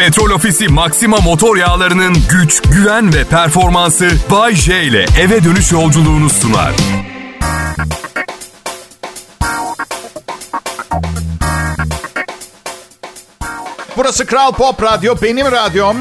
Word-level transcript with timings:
Petrol 0.00 0.30
Ofisi 0.30 0.68
Maxima 0.68 1.16
motor 1.16 1.56
yağlarının 1.56 2.16
güç, 2.30 2.62
güven 2.62 3.14
ve 3.14 3.24
performansı 3.24 4.10
Bay 4.30 4.54
J 4.54 4.82
ile 4.82 5.06
eve 5.20 5.44
dönüş 5.44 5.72
yolculuğunu 5.72 6.30
sunar. 6.30 6.72
Burası 13.96 14.26
Kral 14.26 14.52
Pop 14.52 14.82
Radyo, 14.82 15.14
benim 15.22 15.52
radyom. 15.52 15.96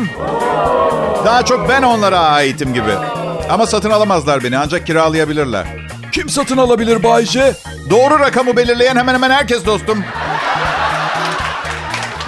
Daha 1.25 1.45
çok 1.45 1.69
ben 1.69 1.83
onlara 1.83 2.19
aitim 2.19 2.73
gibi. 2.73 2.91
Ama 3.49 3.67
satın 3.67 3.89
alamazlar 3.89 4.43
beni, 4.43 4.57
ancak 4.57 4.87
kiralayabilirler. 4.87 5.65
Kim 6.11 6.29
satın 6.29 6.57
alabilir 6.57 7.03
Bayce? 7.03 7.53
Doğru 7.89 8.19
rakamı 8.19 8.57
belirleyen 8.57 8.95
hemen 8.95 9.13
hemen 9.13 9.31
herkes 9.31 9.65
dostum. 9.65 10.03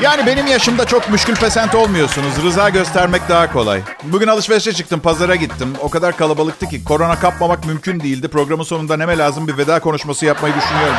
Yani 0.01 0.25
benim 0.25 0.47
yaşımda 0.47 0.85
çok 0.85 1.09
müşkül 1.09 1.35
pesent 1.35 1.75
olmuyorsunuz. 1.75 2.43
Rıza 2.43 2.69
göstermek 2.69 3.29
daha 3.29 3.51
kolay. 3.53 3.81
Bugün 4.03 4.27
alışverişe 4.27 4.73
çıktım, 4.73 4.99
pazara 4.99 5.35
gittim. 5.35 5.73
O 5.81 5.89
kadar 5.89 6.17
kalabalıktı 6.17 6.69
ki 6.69 6.83
korona 6.83 7.19
kapmamak 7.19 7.65
mümkün 7.65 7.99
değildi. 7.99 8.27
Programın 8.27 8.63
sonunda 8.63 8.97
neme 8.97 9.17
lazım 9.17 9.47
bir 9.47 9.57
veda 9.57 9.79
konuşması 9.79 10.25
yapmayı 10.25 10.53
düşünüyorum. 10.55 10.95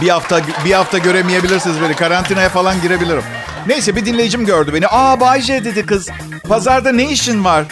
Bir 0.00 0.08
hafta 0.08 0.40
bir 0.64 0.72
hafta 0.72 0.98
göremeyebilirsiniz 0.98 1.80
beni. 1.82 1.94
Karantinaya 1.94 2.48
falan 2.48 2.82
girebilirim. 2.82 3.22
Neyse 3.66 3.96
bir 3.96 4.04
dinleyicim 4.06 4.46
gördü 4.46 4.74
beni. 4.74 4.88
Aa 4.88 5.20
Bayce 5.20 5.64
dedi 5.64 5.86
kız. 5.86 6.08
Pazarda 6.48 6.92
ne 6.92 7.10
işin 7.10 7.44
var? 7.44 7.64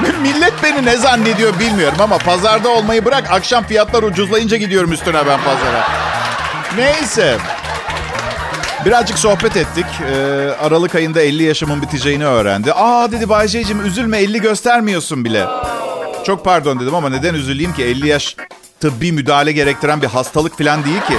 Millet 0.22 0.62
beni 0.62 0.84
ne 0.84 0.96
zannediyor 0.96 1.58
bilmiyorum 1.58 1.98
ama 2.00 2.18
pazarda 2.18 2.68
olmayı 2.68 3.04
bırak. 3.04 3.30
Akşam 3.30 3.64
fiyatlar 3.64 4.02
ucuzlayınca 4.02 4.56
gidiyorum 4.56 4.92
üstüne 4.92 5.26
ben 5.26 5.40
pazara. 5.40 5.88
Neyse. 6.76 7.38
Birazcık 8.86 9.18
sohbet 9.18 9.56
ettik. 9.56 9.84
Ee, 10.10 10.50
Aralık 10.60 10.94
ayında 10.94 11.20
50 11.20 11.42
yaşımın 11.42 11.82
biteceğini 11.82 12.26
öğrendi. 12.26 12.72
Aa 12.72 13.12
dedi 13.12 13.28
Bayce'cim 13.28 13.86
üzülme 13.86 14.18
50 14.18 14.40
göstermiyorsun 14.40 15.24
bile. 15.24 15.46
Çok 16.26 16.44
pardon 16.44 16.80
dedim 16.80 16.94
ama 16.94 17.08
neden 17.08 17.34
üzüleyim 17.34 17.74
ki 17.74 17.84
50 17.84 18.08
yaş 18.08 18.36
tıbbi 18.80 19.12
müdahale 19.12 19.52
gerektiren 19.52 20.02
bir 20.02 20.06
hastalık 20.06 20.58
falan 20.58 20.84
değil 20.84 21.00
ki. 21.00 21.14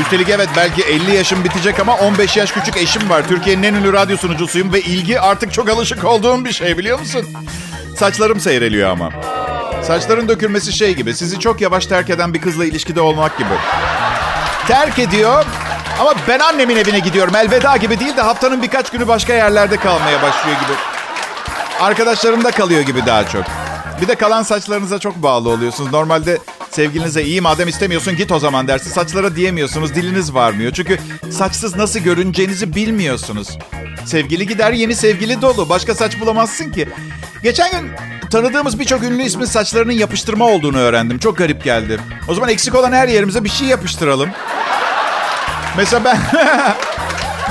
Üstelik 0.00 0.28
evet 0.28 0.48
belki 0.56 0.82
50 0.82 1.14
yaşım 1.14 1.44
bitecek 1.44 1.80
ama 1.80 1.94
15 1.96 2.36
yaş 2.36 2.52
küçük 2.52 2.76
eşim 2.76 3.10
var. 3.10 3.28
Türkiye'nin 3.28 3.62
en 3.62 3.74
ünlü 3.74 3.92
radyo 3.92 4.16
sunucusuyum 4.16 4.72
ve 4.72 4.80
ilgi 4.80 5.20
artık 5.20 5.52
çok 5.52 5.68
alışık 5.68 6.04
olduğum 6.04 6.44
bir 6.44 6.52
şey 6.52 6.78
biliyor 6.78 6.98
musun? 6.98 7.26
Saçlarım 7.96 8.40
seyreliyor 8.40 8.90
ama. 8.90 9.10
Saçların 9.82 10.28
dökülmesi 10.28 10.72
şey 10.72 10.94
gibi. 10.94 11.14
Sizi 11.14 11.40
çok 11.40 11.60
yavaş 11.60 11.86
terk 11.86 12.10
eden 12.10 12.34
bir 12.34 12.40
kızla 12.40 12.64
ilişkide 12.64 13.00
olmak 13.00 13.38
gibi. 13.38 13.54
Terk 14.68 14.98
ediyor 14.98 15.44
ama 16.00 16.14
ben 16.28 16.38
annemin 16.38 16.76
evine 16.76 16.98
gidiyorum. 16.98 17.36
Elveda 17.36 17.76
gibi 17.76 18.00
değil 18.00 18.16
de 18.16 18.22
haftanın 18.22 18.62
birkaç 18.62 18.90
günü 18.90 19.08
başka 19.08 19.32
yerlerde 19.34 19.76
kalmaya 19.76 20.22
başlıyor 20.22 20.56
gibi. 20.56 20.72
Arkadaşlarımda 21.80 22.50
kalıyor 22.50 22.80
gibi 22.80 23.06
daha 23.06 23.28
çok. 23.28 23.44
Bir 24.00 24.08
de 24.08 24.14
kalan 24.14 24.42
saçlarınıza 24.42 24.98
çok 24.98 25.16
bağlı 25.16 25.50
oluyorsunuz. 25.50 25.92
Normalde 25.92 26.38
sevgilinize 26.70 27.22
iyi 27.22 27.40
madem 27.40 27.68
istemiyorsun 27.68 28.16
git 28.16 28.32
o 28.32 28.38
zaman 28.38 28.68
dersin. 28.68 28.90
Saçlara 28.90 29.36
diyemiyorsunuz. 29.36 29.94
Diliniz 29.94 30.34
varmıyor. 30.34 30.72
Çünkü 30.72 30.98
saçsız 31.30 31.76
nasıl 31.76 32.00
görüneceğinizi 32.00 32.74
bilmiyorsunuz. 32.74 33.58
Sevgili 34.06 34.46
gider 34.46 34.72
yeni 34.72 34.94
sevgili 34.94 35.42
dolu. 35.42 35.68
Başka 35.68 35.94
saç 35.94 36.20
bulamazsın 36.20 36.72
ki. 36.72 36.88
Geçen 37.42 37.70
gün 37.70 37.90
tanıdığımız 38.30 38.78
birçok 38.78 39.02
ünlü 39.02 39.22
ismin 39.22 39.44
saçlarının 39.44 39.92
yapıştırma 39.92 40.44
olduğunu 40.46 40.78
öğrendim. 40.78 41.18
Çok 41.18 41.38
garip 41.38 41.64
geldi. 41.64 42.00
O 42.28 42.34
zaman 42.34 42.48
eksik 42.48 42.74
olan 42.74 42.92
her 42.92 43.08
yerimize 43.08 43.44
bir 43.44 43.48
şey 43.48 43.68
yapıştıralım. 43.68 44.30
Mesela 45.76 46.04
ben... 46.04 46.18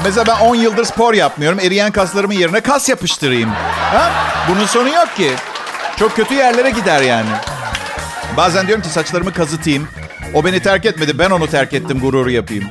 Mesela 0.03 0.25
ben 0.27 0.45
10 0.45 0.55
yıldır 0.55 0.85
spor 0.85 1.13
yapmıyorum. 1.13 1.59
Eriyen 1.59 1.91
kaslarımın 1.91 2.33
yerine 2.33 2.61
kas 2.61 2.89
yapıştırayım. 2.89 3.49
Ha? 3.93 4.11
Bunun 4.49 4.65
sonu 4.65 4.89
yok 4.89 5.15
ki. 5.15 5.31
Çok 5.99 6.15
kötü 6.15 6.33
yerlere 6.33 6.69
gider 6.69 7.01
yani. 7.01 7.29
Bazen 8.37 8.67
diyorum 8.67 8.83
ki 8.83 8.89
saçlarımı 8.89 9.33
kazıtayım. 9.33 9.87
O 10.33 10.45
beni 10.45 10.59
terk 10.59 10.85
etmedi, 10.85 11.19
ben 11.19 11.29
onu 11.29 11.47
terk 11.47 11.73
ettim 11.73 11.99
gururu 11.99 12.31
yapayım. 12.31 12.65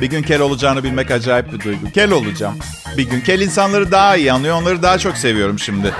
Bir 0.00 0.06
gün 0.06 0.22
kel 0.22 0.40
olacağını 0.40 0.84
bilmek 0.84 1.10
acayip 1.10 1.52
bir 1.52 1.60
duygu. 1.60 1.90
Kel 1.90 2.10
olacağım. 2.10 2.58
Bir 2.96 3.10
gün 3.10 3.20
kel 3.20 3.40
insanları 3.40 3.92
daha 3.92 4.16
iyi 4.16 4.32
anlıyor, 4.32 4.56
onları 4.62 4.82
daha 4.82 4.98
çok 4.98 5.16
seviyorum 5.16 5.58
şimdi. 5.58 5.94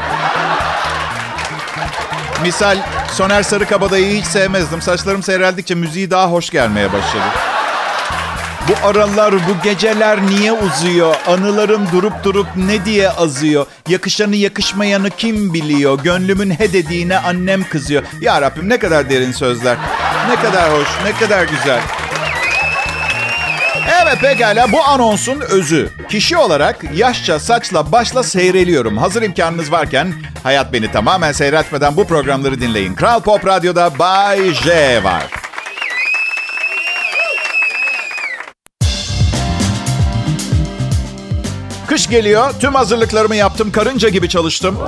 Misal 2.42 2.78
Soner 3.12 3.42
Sarıkabadayı'yı 3.42 4.20
hiç 4.20 4.26
sevmezdim. 4.26 4.82
Saçlarım 4.82 5.22
seyreldikçe 5.22 5.74
müziği 5.74 6.10
daha 6.10 6.30
hoş 6.30 6.50
gelmeye 6.50 6.92
başladı. 6.92 7.24
Bu 8.68 8.86
aralar, 8.88 9.34
bu 9.34 9.62
geceler 9.64 10.22
niye 10.26 10.52
uzuyor? 10.52 11.14
Anılarım 11.26 11.86
durup 11.92 12.24
durup 12.24 12.46
ne 12.56 12.84
diye 12.84 13.10
azıyor? 13.10 13.66
Yakışanı 13.88 14.36
yakışmayanı 14.36 15.10
kim 15.10 15.54
biliyor? 15.54 15.98
Gönlümün 15.98 16.50
he 16.50 16.72
dediğine 16.72 17.18
annem 17.18 17.64
kızıyor. 17.64 18.02
Ya 18.20 18.40
Rabbim 18.42 18.68
ne 18.68 18.78
kadar 18.78 19.10
derin 19.10 19.32
sözler. 19.32 19.76
Ne 20.28 20.36
kadar 20.36 20.72
hoş, 20.72 20.88
ne 21.04 21.12
kadar 21.12 21.44
güzel. 21.44 21.80
Evet 24.02 24.20
pekala 24.20 24.72
bu 24.72 24.84
anonsun 24.84 25.40
özü. 25.40 25.90
Kişi 26.08 26.36
olarak 26.36 26.84
yaşça, 26.94 27.38
saçla, 27.38 27.92
başla 27.92 28.22
seyreliyorum. 28.22 28.96
Hazır 28.96 29.22
imkanınız 29.22 29.72
varken 29.72 30.12
hayat 30.42 30.72
beni 30.72 30.92
tamamen 30.92 31.32
seyretmeden 31.32 31.96
bu 31.96 32.06
programları 32.06 32.60
dinleyin. 32.60 32.94
Kral 32.94 33.20
Pop 33.20 33.46
Radyo'da 33.46 33.98
Bay 33.98 34.54
J 34.54 35.04
var. 35.04 35.47
Kış 41.88 42.06
geliyor. 42.06 42.54
Tüm 42.60 42.74
hazırlıklarımı 42.74 43.36
yaptım. 43.36 43.72
Karınca 43.72 44.08
gibi 44.08 44.28
çalıştım. 44.28 44.78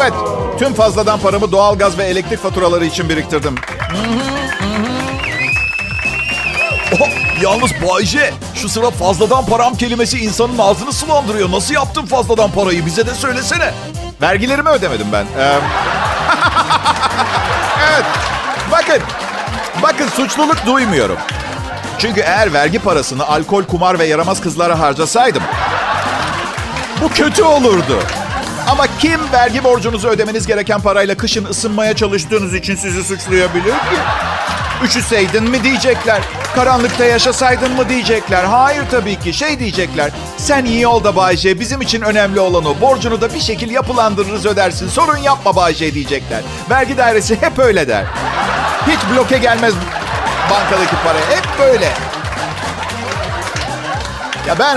Evet. 0.00 0.12
Tüm 0.58 0.74
fazladan 0.74 1.20
paramı 1.20 1.52
doğalgaz 1.52 1.98
ve 1.98 2.04
elektrik 2.04 2.38
faturaları 2.38 2.84
için 2.84 3.08
biriktirdim. 3.08 3.54
Oh, 7.00 7.08
yalnız 7.42 7.70
Bayce 7.88 8.34
şu 8.54 8.68
sıra 8.68 8.90
fazladan 8.90 9.46
param 9.46 9.74
kelimesi 9.74 10.18
insanın 10.18 10.58
ağzını 10.58 10.92
sulandırıyor. 10.92 11.52
Nasıl 11.52 11.74
yaptın 11.74 12.06
fazladan 12.06 12.50
parayı 12.50 12.86
bize 12.86 13.06
de 13.06 13.14
söylesene. 13.14 13.74
Vergilerimi 14.22 14.68
ödemedim 14.68 15.06
ben. 15.12 15.24
Ee... 15.24 15.28
evet. 17.90 18.04
Bakın. 18.72 19.02
Bakın 19.82 20.08
suçluluk 20.08 20.66
duymuyorum. 20.66 21.18
Çünkü 21.98 22.20
eğer 22.20 22.52
vergi 22.52 22.78
parasını 22.78 23.26
alkol, 23.26 23.64
kumar 23.64 23.98
ve 23.98 24.04
yaramaz 24.04 24.40
kızlara 24.40 24.78
harcasaydım 24.78 25.42
bu 27.06 27.10
kötü 27.10 27.42
olurdu. 27.42 28.02
Ama 28.68 28.86
kim 28.98 29.20
vergi 29.32 29.64
borcunuzu 29.64 30.08
ödemeniz 30.08 30.46
gereken 30.46 30.80
parayla 30.80 31.16
kışın 31.16 31.44
ısınmaya 31.44 31.96
çalıştığınız 31.96 32.54
için 32.54 32.76
sizi 32.76 33.04
suçlayabilir 33.04 33.70
ki? 33.70 33.96
Üşüseydin 34.84 35.44
mi 35.44 35.64
diyecekler. 35.64 36.20
Karanlıkta 36.54 37.04
yaşasaydın 37.04 37.72
mı 37.72 37.88
diyecekler. 37.88 38.44
Hayır 38.44 38.84
tabii 38.90 39.18
ki. 39.18 39.32
Şey 39.32 39.58
diyecekler. 39.58 40.10
Sen 40.36 40.64
iyi 40.64 40.86
ol 40.86 41.04
da 41.04 41.16
Bayce. 41.16 41.60
Bizim 41.60 41.80
için 41.80 42.00
önemli 42.02 42.40
olan 42.40 42.64
o. 42.64 42.80
Borcunu 42.80 43.20
da 43.20 43.34
bir 43.34 43.40
şekil 43.40 43.70
yapılandırırız 43.70 44.46
ödersin. 44.46 44.88
Sorun 44.88 45.16
yapma 45.18 45.56
Bayce 45.56 45.94
diyecekler. 45.94 46.42
Vergi 46.70 46.98
dairesi 46.98 47.42
hep 47.42 47.58
öyle 47.58 47.88
der. 47.88 48.04
Hiç 48.86 48.98
bloke 49.14 49.38
gelmez 49.38 49.74
bankadaki 50.50 50.96
para. 51.04 51.18
Hep 51.18 51.58
böyle. 51.58 51.88
Ya 54.46 54.58
ben 54.58 54.76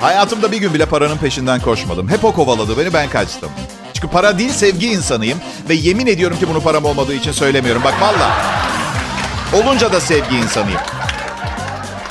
hayatımda 0.00 0.52
bir 0.52 0.58
gün 0.58 0.74
bile 0.74 0.86
paranın 0.86 1.16
peşinden 1.16 1.60
koşmadım. 1.60 2.08
Hep 2.08 2.24
o 2.24 2.32
kovaladı 2.32 2.78
beni 2.78 2.92
ben 2.92 3.08
kaçtım. 3.08 3.50
Çünkü 3.94 4.08
para 4.08 4.38
değil 4.38 4.52
sevgi 4.52 4.86
insanıyım. 4.86 5.38
Ve 5.68 5.74
yemin 5.74 6.06
ediyorum 6.06 6.38
ki 6.38 6.48
bunu 6.48 6.60
param 6.60 6.84
olmadığı 6.84 7.14
için 7.14 7.32
söylemiyorum. 7.32 7.82
Bak 7.84 7.94
valla. 8.00 8.30
Olunca 9.62 9.92
da 9.92 10.00
sevgi 10.00 10.36
insanıyım. 10.36 10.80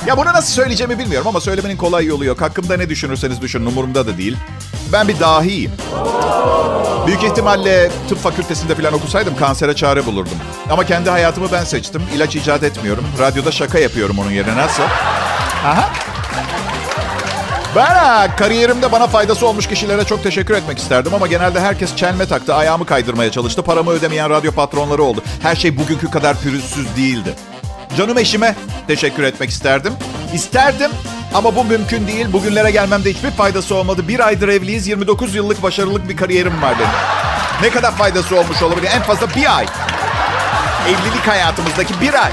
Ya 0.06 0.16
bunu 0.16 0.26
nasıl 0.26 0.52
söyleyeceğimi 0.52 0.98
bilmiyorum 0.98 1.28
ama 1.28 1.40
söylemenin 1.40 1.76
kolay 1.76 2.06
yolu 2.06 2.24
yok. 2.24 2.40
Hakkımda 2.40 2.76
ne 2.76 2.88
düşünürseniz 2.88 3.40
düşünün 3.40 3.66
umurumda 3.66 4.06
da 4.06 4.18
değil. 4.18 4.36
Ben 4.92 5.08
bir 5.08 5.20
dahiyim. 5.20 5.70
Büyük 7.06 7.24
ihtimalle 7.24 7.90
tıp 8.08 8.18
fakültesinde 8.18 8.74
falan 8.74 8.92
okusaydım 8.92 9.36
kansere 9.36 9.76
çare 9.76 10.06
bulurdum. 10.06 10.38
Ama 10.70 10.86
kendi 10.86 11.10
hayatımı 11.10 11.52
ben 11.52 11.64
seçtim. 11.64 12.02
İlaç 12.14 12.36
icat 12.36 12.62
etmiyorum. 12.62 13.04
Radyoda 13.18 13.52
şaka 13.52 13.78
yapıyorum 13.78 14.18
onun 14.18 14.30
yerine. 14.30 14.56
Nasıl? 14.56 14.82
Aha. 15.64 15.90
Ben 17.76 18.36
kariyerimde 18.36 18.92
bana 18.92 19.06
faydası 19.06 19.46
olmuş 19.46 19.66
kişilere 19.66 20.04
çok 20.04 20.22
teşekkür 20.22 20.54
etmek 20.54 20.78
isterdim 20.78 21.14
ama 21.14 21.26
genelde 21.26 21.60
herkes 21.60 21.96
çelme 21.96 22.26
taktı, 22.26 22.54
ayağımı 22.54 22.86
kaydırmaya 22.86 23.30
çalıştı. 23.30 23.62
Paramı 23.62 23.90
ödemeyen 23.90 24.30
radyo 24.30 24.52
patronları 24.52 25.02
oldu. 25.02 25.22
Her 25.42 25.56
şey 25.56 25.78
bugünkü 25.78 26.10
kadar 26.10 26.40
pürüzsüz 26.40 26.96
değildi. 26.96 27.34
Canım 27.96 28.18
eşime 28.18 28.54
teşekkür 28.86 29.22
etmek 29.22 29.50
isterdim. 29.50 29.92
İsterdim 30.34 30.90
ama 31.34 31.56
bu 31.56 31.64
mümkün 31.64 32.06
değil. 32.06 32.32
Bugünlere 32.32 32.70
gelmemde 32.70 33.10
hiçbir 33.10 33.30
faydası 33.30 33.74
olmadı. 33.74 34.08
Bir 34.08 34.26
aydır 34.26 34.48
evliyiz, 34.48 34.88
29 34.88 35.34
yıllık 35.34 35.62
başarılı 35.62 36.08
bir 36.08 36.16
kariyerim 36.16 36.62
var 36.62 36.74
benim. 36.78 36.90
Ne 37.62 37.70
kadar 37.70 37.96
faydası 37.96 38.36
olmuş 38.36 38.62
olabilir? 38.62 38.88
En 38.94 39.02
fazla 39.02 39.26
bir 39.36 39.56
ay. 39.56 39.66
Evlilik 40.88 41.28
hayatımızdaki 41.28 42.00
bir 42.00 42.14
ay. 42.24 42.32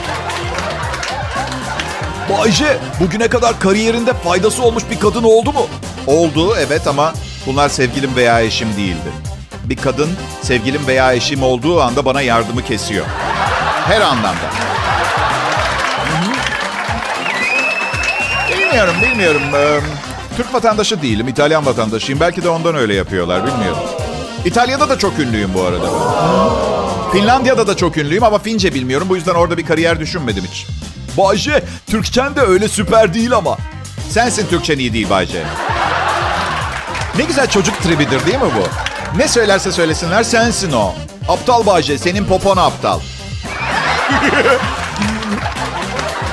Bayce 2.30 2.78
bugüne 3.00 3.28
kadar 3.28 3.60
kariyerinde 3.60 4.14
faydası 4.14 4.64
olmuş 4.64 4.84
bir 4.92 5.00
kadın 5.00 5.24
oldu 5.24 5.54
mu? 5.54 5.68
Oldu 6.08 6.56
evet 6.60 6.88
ama 6.88 7.14
bunlar 7.46 7.70
sevgilim 7.70 8.16
veya 8.16 8.42
eşim 8.42 8.78
değildi. 8.78 9.12
Bir 9.64 9.78
kadın 9.78 10.10
sevgilim 10.42 10.88
veya 10.88 11.14
eşim 11.14 11.44
olduğu 11.44 11.82
anda 11.82 12.06
bana 12.06 12.22
yardımı 12.22 12.64
kesiyor. 12.66 13.06
Her 13.88 14.02
anlamda. 14.02 14.52
Bilmiyorum, 18.58 18.96
bilmiyorum. 19.02 19.42
Ee, 19.56 19.80
Türk 20.38 20.54
vatandaşı 20.54 21.02
değilim, 21.02 21.28
İtalyan 21.28 21.66
vatandaşıyım. 21.66 22.20
Belki 22.20 22.44
de 22.44 22.50
ondan 22.50 22.76
öyle 22.76 22.94
yapıyorlar, 22.94 23.48
bilmiyorum. 23.48 23.84
İtalya'da 24.46 24.90
da 24.90 24.98
çok 24.98 25.20
ünlüyüm 25.20 25.54
bu 25.54 25.62
arada. 25.62 25.90
Finlandiya'da 27.14 27.68
da 27.68 27.78
çok 27.78 27.98
ünlüyüm 27.98 28.24
ama 28.24 28.40
Fince 28.40 28.74
bilmiyorum. 28.74 29.08
Bu 29.10 29.16
yüzden 29.16 29.34
orada 29.34 29.58
bir 29.58 29.66
kariyer 29.66 30.00
düşünmedim 30.00 30.44
hiç. 30.52 30.68
Bayce, 31.18 31.64
Türkçen 31.88 32.36
de 32.36 32.42
öyle 32.42 32.68
süper 32.68 33.14
değil 33.14 33.34
ama. 33.34 33.58
Sensin 34.10 34.48
Türkçen 34.48 34.78
iyi 34.78 34.94
değil 34.94 35.10
Bayce. 35.10 35.44
Ne 37.18 37.24
güzel 37.24 37.48
çocuk 37.48 37.82
tribidir 37.82 38.26
değil 38.26 38.38
mi 38.38 38.52
bu? 38.58 38.68
Ne 39.18 39.28
söylerse 39.28 39.72
söylesinler 39.72 40.24
sensin 40.24 40.72
o. 40.72 40.94
Aptal 41.28 41.66
Bayce, 41.66 41.98
senin 41.98 42.26
popon 42.26 42.58
aptal. 42.58 43.00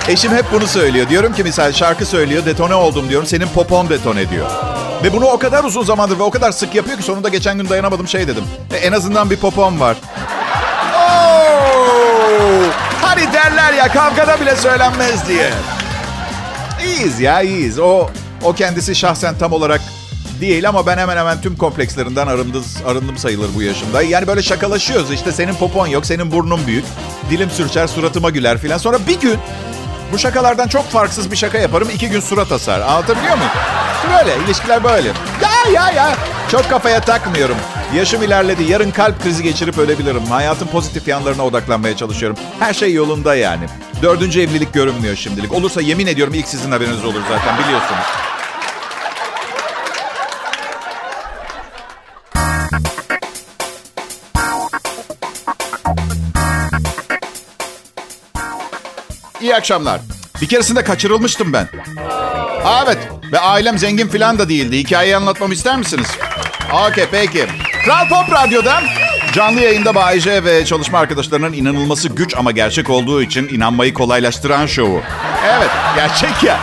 Eşim 0.08 0.32
hep 0.32 0.44
bunu 0.52 0.66
söylüyor. 0.66 1.08
Diyorum 1.08 1.32
ki 1.32 1.44
misal 1.44 1.72
şarkı 1.72 2.06
söylüyor, 2.06 2.44
detone 2.44 2.74
oldum 2.74 3.08
diyorum. 3.08 3.26
Senin 3.26 3.48
popon 3.48 3.88
detone 3.88 4.30
diyor. 4.30 4.50
Ve 5.04 5.12
bunu 5.12 5.26
o 5.26 5.38
kadar 5.38 5.64
uzun 5.64 5.82
zamandır 5.82 6.18
ve 6.18 6.22
o 6.22 6.30
kadar 6.30 6.52
sık 6.52 6.74
yapıyor 6.74 6.96
ki 6.96 7.02
sonunda 7.02 7.28
geçen 7.28 7.58
gün 7.58 7.68
dayanamadım 7.68 8.08
şey 8.08 8.28
dedim. 8.28 8.44
E, 8.72 8.76
en 8.76 8.92
azından 8.92 9.30
bir 9.30 9.36
popom 9.36 9.80
var. 9.80 9.96
Hani 13.18 13.32
derler 13.32 13.72
ya 13.72 13.88
kavgada 13.88 14.40
bile 14.40 14.56
söylenmez 14.56 15.28
diye. 15.28 15.50
İyiyiz 16.84 17.20
ya 17.20 17.42
iyiyiz. 17.42 17.78
O 17.78 18.10
o 18.44 18.52
kendisi 18.52 18.94
şahsen 18.94 19.38
tam 19.38 19.52
olarak 19.52 19.80
değil 20.40 20.68
ama 20.68 20.86
ben 20.86 20.98
hemen 20.98 21.16
hemen 21.16 21.40
tüm 21.40 21.56
komplekslerinden 21.56 22.26
arındım, 22.26 22.64
arındım 22.86 23.18
sayılır 23.18 23.48
bu 23.54 23.62
yaşımda. 23.62 24.02
Yani 24.02 24.26
böyle 24.26 24.42
şakalaşıyoruz 24.42 25.10
işte 25.12 25.32
senin 25.32 25.54
popon 25.54 25.86
yok, 25.86 26.06
senin 26.06 26.32
burnun 26.32 26.66
büyük. 26.66 26.84
Dilim 27.30 27.50
sürçer, 27.50 27.86
suratıma 27.86 28.30
güler 28.30 28.58
filan. 28.58 28.78
Sonra 28.78 28.98
bir 29.06 29.20
gün 29.20 29.38
bu 30.12 30.18
şakalardan 30.18 30.68
çok 30.68 30.90
farksız 30.90 31.30
bir 31.30 31.36
şaka 31.36 31.58
yaparım. 31.58 31.88
iki 31.94 32.10
gün 32.10 32.20
surat 32.20 32.52
asar. 32.52 32.80
Anlatabiliyor 32.80 33.36
muyum? 33.36 33.52
Böyle, 34.18 34.44
ilişkiler 34.44 34.84
böyle. 34.84 35.08
Ya 35.42 35.72
ya 35.72 35.90
ya. 35.90 36.16
Çok 36.50 36.70
kafaya 36.70 37.00
takmıyorum. 37.00 37.56
Yaşım 37.94 38.22
ilerledi. 38.22 38.62
Yarın 38.64 38.90
kalp 38.90 39.22
krizi 39.22 39.42
geçirip 39.42 39.78
ölebilirim. 39.78 40.24
Hayatın 40.26 40.66
pozitif 40.66 41.08
yanlarına 41.08 41.44
odaklanmaya 41.46 41.96
çalışıyorum. 41.96 42.36
Her 42.58 42.74
şey 42.74 42.92
yolunda 42.94 43.34
yani. 43.34 43.64
Dördüncü 44.02 44.40
evlilik 44.40 44.72
görünmüyor 44.74 45.16
şimdilik. 45.16 45.52
Olursa 45.52 45.80
yemin 45.80 46.06
ediyorum 46.06 46.34
ilk 46.34 46.48
sizin 46.48 46.70
haberiniz 46.70 47.04
olur 47.04 47.20
zaten 47.28 47.58
biliyorsunuz. 47.58 48.04
İyi 59.40 59.56
akşamlar. 59.56 60.00
Bir 60.40 60.48
keresinde 60.48 60.84
kaçırılmıştım 60.84 61.52
ben. 61.52 61.68
Aa, 62.64 62.84
evet 62.84 62.98
ve 63.32 63.38
ailem 63.40 63.78
zengin 63.78 64.08
falan 64.08 64.38
da 64.38 64.48
değildi. 64.48 64.78
Hikayeyi 64.78 65.16
anlatmamı 65.16 65.54
ister 65.54 65.76
misiniz? 65.76 66.06
Okey 66.88 67.04
peki. 67.10 67.46
Kral 67.84 68.08
Pop 68.08 68.32
Radyo'da 68.32 68.82
canlı 69.32 69.60
yayında 69.60 69.94
Bayece 69.94 70.44
ve 70.44 70.64
çalışma 70.64 70.98
arkadaşlarının 70.98 71.52
inanılması 71.52 72.08
güç 72.08 72.36
ama 72.36 72.50
gerçek 72.52 72.90
olduğu 72.90 73.22
için 73.22 73.48
inanmayı 73.48 73.94
kolaylaştıran 73.94 74.66
şovu. 74.66 75.00
Evet 75.46 75.70
gerçek 75.96 76.42
ya. 76.42 76.58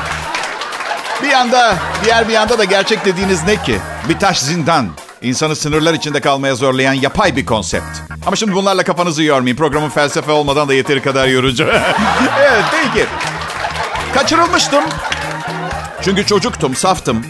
Bir 1.23 1.27
yanda, 1.27 1.75
diğer 2.03 2.27
bir 2.27 2.33
yanda 2.33 2.57
da 2.57 2.63
gerçek 2.63 3.05
dediğiniz 3.05 3.43
ne 3.43 3.63
ki? 3.63 3.79
Bir 4.09 4.19
taş 4.19 4.39
zindan. 4.39 4.89
İnsanı 5.21 5.55
sınırlar 5.55 5.93
içinde 5.93 6.21
kalmaya 6.21 6.55
zorlayan 6.55 6.93
yapay 6.93 7.35
bir 7.35 7.45
konsept. 7.45 7.97
Ama 8.27 8.35
şimdi 8.35 8.53
bunlarla 8.55 8.83
kafanızı 8.83 9.23
yormayın. 9.23 9.55
Programın 9.57 9.89
felsefe 9.89 10.31
olmadan 10.31 10.69
da 10.69 10.73
yeteri 10.73 11.01
kadar 11.01 11.27
yorucu. 11.27 11.63
evet 12.39 12.63
peki. 12.71 13.05
Kaçırılmıştım. 14.13 14.83
Çünkü 16.01 16.25
çocuktum, 16.25 16.75
saftım. 16.75 17.25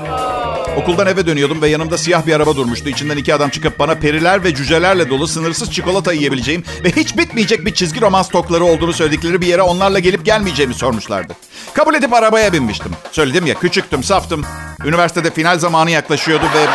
Okuldan 0.78 1.08
eve 1.08 1.26
dönüyordum 1.26 1.62
ve 1.62 1.70
yanımda 1.70 1.98
siyah 1.98 2.28
bir 2.28 2.34
araba 2.34 2.56
durmuştu. 2.56 2.90
İçinden 2.90 3.18
iki 3.18 3.36
adam 3.36 3.50
çıkıp 3.50 3.80
bana 3.80 3.96
periler 3.96 4.44
ve 4.44 4.56
cücelerle 4.56 5.10
dolu 5.10 5.28
sınırsız 5.28 5.72
çikolata 5.72 6.14
yiyebileceğim 6.14 6.64
ve 6.84 6.92
hiç 6.92 7.18
bitmeyecek 7.18 7.66
bir 7.66 7.74
çizgi 7.74 8.02
roman 8.02 8.22
stokları 8.24 8.64
olduğunu 8.64 8.94
söyledikleri 8.94 9.42
bir 9.42 9.48
yere 9.48 9.62
onlarla 9.62 10.00
gelip 10.00 10.26
gelmeyeceğimi 10.26 10.74
sormuşlardı. 10.74 11.34
Kabul 11.74 11.94
edip 11.94 12.14
arabaya 12.14 12.54
binmiştim. 12.54 12.92
Söyledim 13.12 13.46
ya 13.46 13.54
küçüktüm, 13.54 14.04
saftım. 14.04 14.46
Üniversitede 14.86 15.32
final 15.32 15.60
zamanı 15.60 15.92
yaklaşıyordu 15.92 16.46
ve 16.46 16.68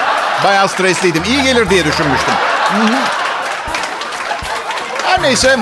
bayağı 0.44 0.68
stresliydim. 0.68 1.22
İyi 1.28 1.42
gelir 1.42 1.70
diye 1.70 1.84
düşünmüştüm. 1.84 2.34
Her 5.04 5.22
neyse 5.22 5.58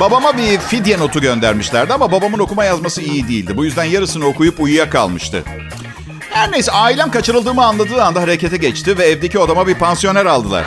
babama 0.00 0.38
bir 0.38 0.58
fidye 0.58 0.98
notu 0.98 1.20
göndermişlerdi 1.20 1.92
ama 1.92 2.12
babamın 2.12 2.38
okuma 2.38 2.64
yazması 2.64 3.02
iyi 3.02 3.28
değildi. 3.28 3.56
Bu 3.56 3.64
yüzden 3.64 3.84
yarısını 3.84 4.26
okuyup 4.26 4.60
uyuyakalmıştı. 4.60 5.42
Her 6.34 6.52
neyse 6.52 6.72
ailem 6.72 7.10
kaçırıldığımı 7.10 7.64
anladığı 7.64 8.02
anda 8.02 8.20
harekete 8.22 8.56
geçti 8.56 8.98
ve 8.98 9.06
evdeki 9.06 9.38
odama 9.38 9.66
bir 9.66 9.74
pansiyoner 9.74 10.26
aldılar. 10.26 10.64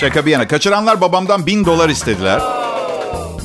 Şaka 0.00 0.26
bir 0.26 0.30
yana. 0.30 0.48
Kaçıranlar 0.48 1.00
babamdan 1.00 1.46
bin 1.46 1.64
dolar 1.64 1.88
istediler. 1.88 2.40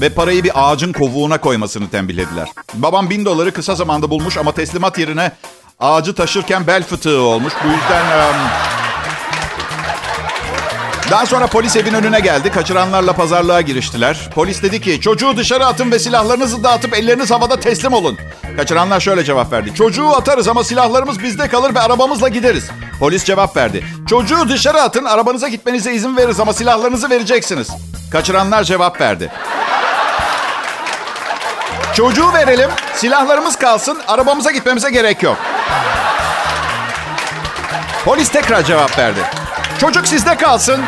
Ve 0.02 0.10
parayı 0.10 0.44
bir 0.44 0.52
ağacın 0.56 0.94
kovuğuna 0.94 1.42
koymasını 1.42 1.90
tembihlediler. 1.90 2.50
Babam 2.74 3.10
bin 3.10 3.26
doları 3.26 3.54
kısa 3.54 3.76
zamanda 3.76 4.10
bulmuş 4.10 4.38
ama 4.38 4.52
teslimat 4.52 4.98
yerine 4.98 5.32
ağacı 5.80 6.16
taşırken 6.16 6.68
bel 6.68 6.84
fıtığı 6.84 7.22
olmuş. 7.22 7.54
Bu 7.64 7.68
yüzden... 7.68 8.06
Um... 8.06 8.81
Daha 11.12 11.26
sonra 11.26 11.48
polis 11.48 11.76
evin 11.76 11.94
önüne 11.94 12.20
geldi. 12.20 12.52
Kaçıranlarla 12.52 13.14
pazarlığa 13.14 13.62
giriştiler. 13.62 14.30
Polis 14.36 14.64
dedi 14.64 14.82
ki 14.82 15.02
çocuğu 15.02 15.38
dışarı 15.38 15.66
atın 15.66 15.92
ve 15.92 16.00
silahlarınızı 16.00 16.64
dağıtıp 16.64 16.94
elleriniz 16.94 17.32
havada 17.32 17.60
teslim 17.60 17.94
olun. 17.94 18.18
Kaçıranlar 18.58 19.00
şöyle 19.00 19.24
cevap 19.24 19.52
verdi. 19.52 19.76
Çocuğu 19.76 20.10
atarız 20.10 20.48
ama 20.48 20.64
silahlarımız 20.64 21.24
bizde 21.24 21.48
kalır 21.48 21.76
ve 21.76 21.80
arabamızla 21.80 22.28
gideriz. 22.28 22.70
Polis 23.00 23.26
cevap 23.26 23.58
verdi. 23.58 23.86
Çocuğu 24.10 24.50
dışarı 24.50 24.82
atın 24.82 25.06
arabanıza 25.06 25.48
gitmenize 25.48 25.94
izin 25.94 26.18
veririz 26.18 26.40
ama 26.40 26.54
silahlarınızı 26.54 27.10
vereceksiniz. 27.10 27.70
Kaçıranlar 28.12 28.64
cevap 28.64 29.02
verdi. 29.02 29.32
Çocuğu 31.94 32.34
verelim, 32.34 32.70
silahlarımız 32.96 33.56
kalsın, 33.56 33.98
arabamıza 34.08 34.52
gitmemize 34.52 34.90
gerek 34.90 35.24
yok. 35.24 35.38
Polis 38.06 38.30
tekrar 38.30 38.64
cevap 38.64 38.98
verdi. 38.98 39.41
Çocuk 39.82 40.08
sizde 40.08 40.38
kalsın. 40.38 40.82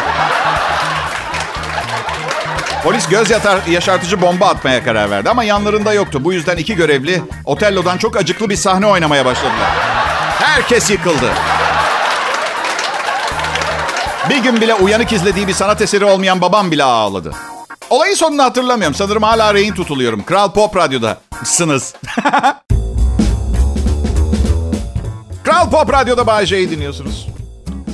Polis 2.83 3.07
göz 3.07 3.29
yatar, 3.29 3.59
yaşartıcı 3.67 4.21
bomba 4.21 4.47
atmaya 4.47 4.83
karar 4.83 5.11
verdi 5.11 5.29
ama 5.29 5.43
yanlarında 5.43 5.93
yoktu. 5.93 6.19
Bu 6.23 6.33
yüzden 6.33 6.57
iki 6.57 6.75
görevli 6.75 7.21
Otello'dan 7.45 7.97
çok 7.97 8.17
acıklı 8.17 8.49
bir 8.49 8.55
sahne 8.55 8.85
oynamaya 8.85 9.25
başladılar. 9.25 9.71
Herkes 10.39 10.91
yıkıldı. 10.91 11.29
Bir 14.29 14.37
gün 14.37 14.61
bile 14.61 14.73
uyanık 14.73 15.13
izlediği 15.13 15.47
bir 15.47 15.53
sanat 15.53 15.81
eseri 15.81 16.05
olmayan 16.05 16.41
babam 16.41 16.71
bile 16.71 16.83
ağladı. 16.83 17.31
Olayın 17.89 18.15
sonunu 18.15 18.43
hatırlamıyorum. 18.43 18.95
Sanırım 18.95 19.23
hala 19.23 19.53
rehin 19.53 19.73
tutuluyorum. 19.73 20.23
Kral 20.23 20.51
Pop 20.51 20.77
Radyo'da. 20.77 21.17
Sınız. 21.43 21.93
Kral 25.43 25.69
Pop 25.71 25.93
Radyo'da 25.93 26.27
Bay 26.27 26.45
J'yi 26.45 26.69
dinliyorsunuz. 26.69 27.32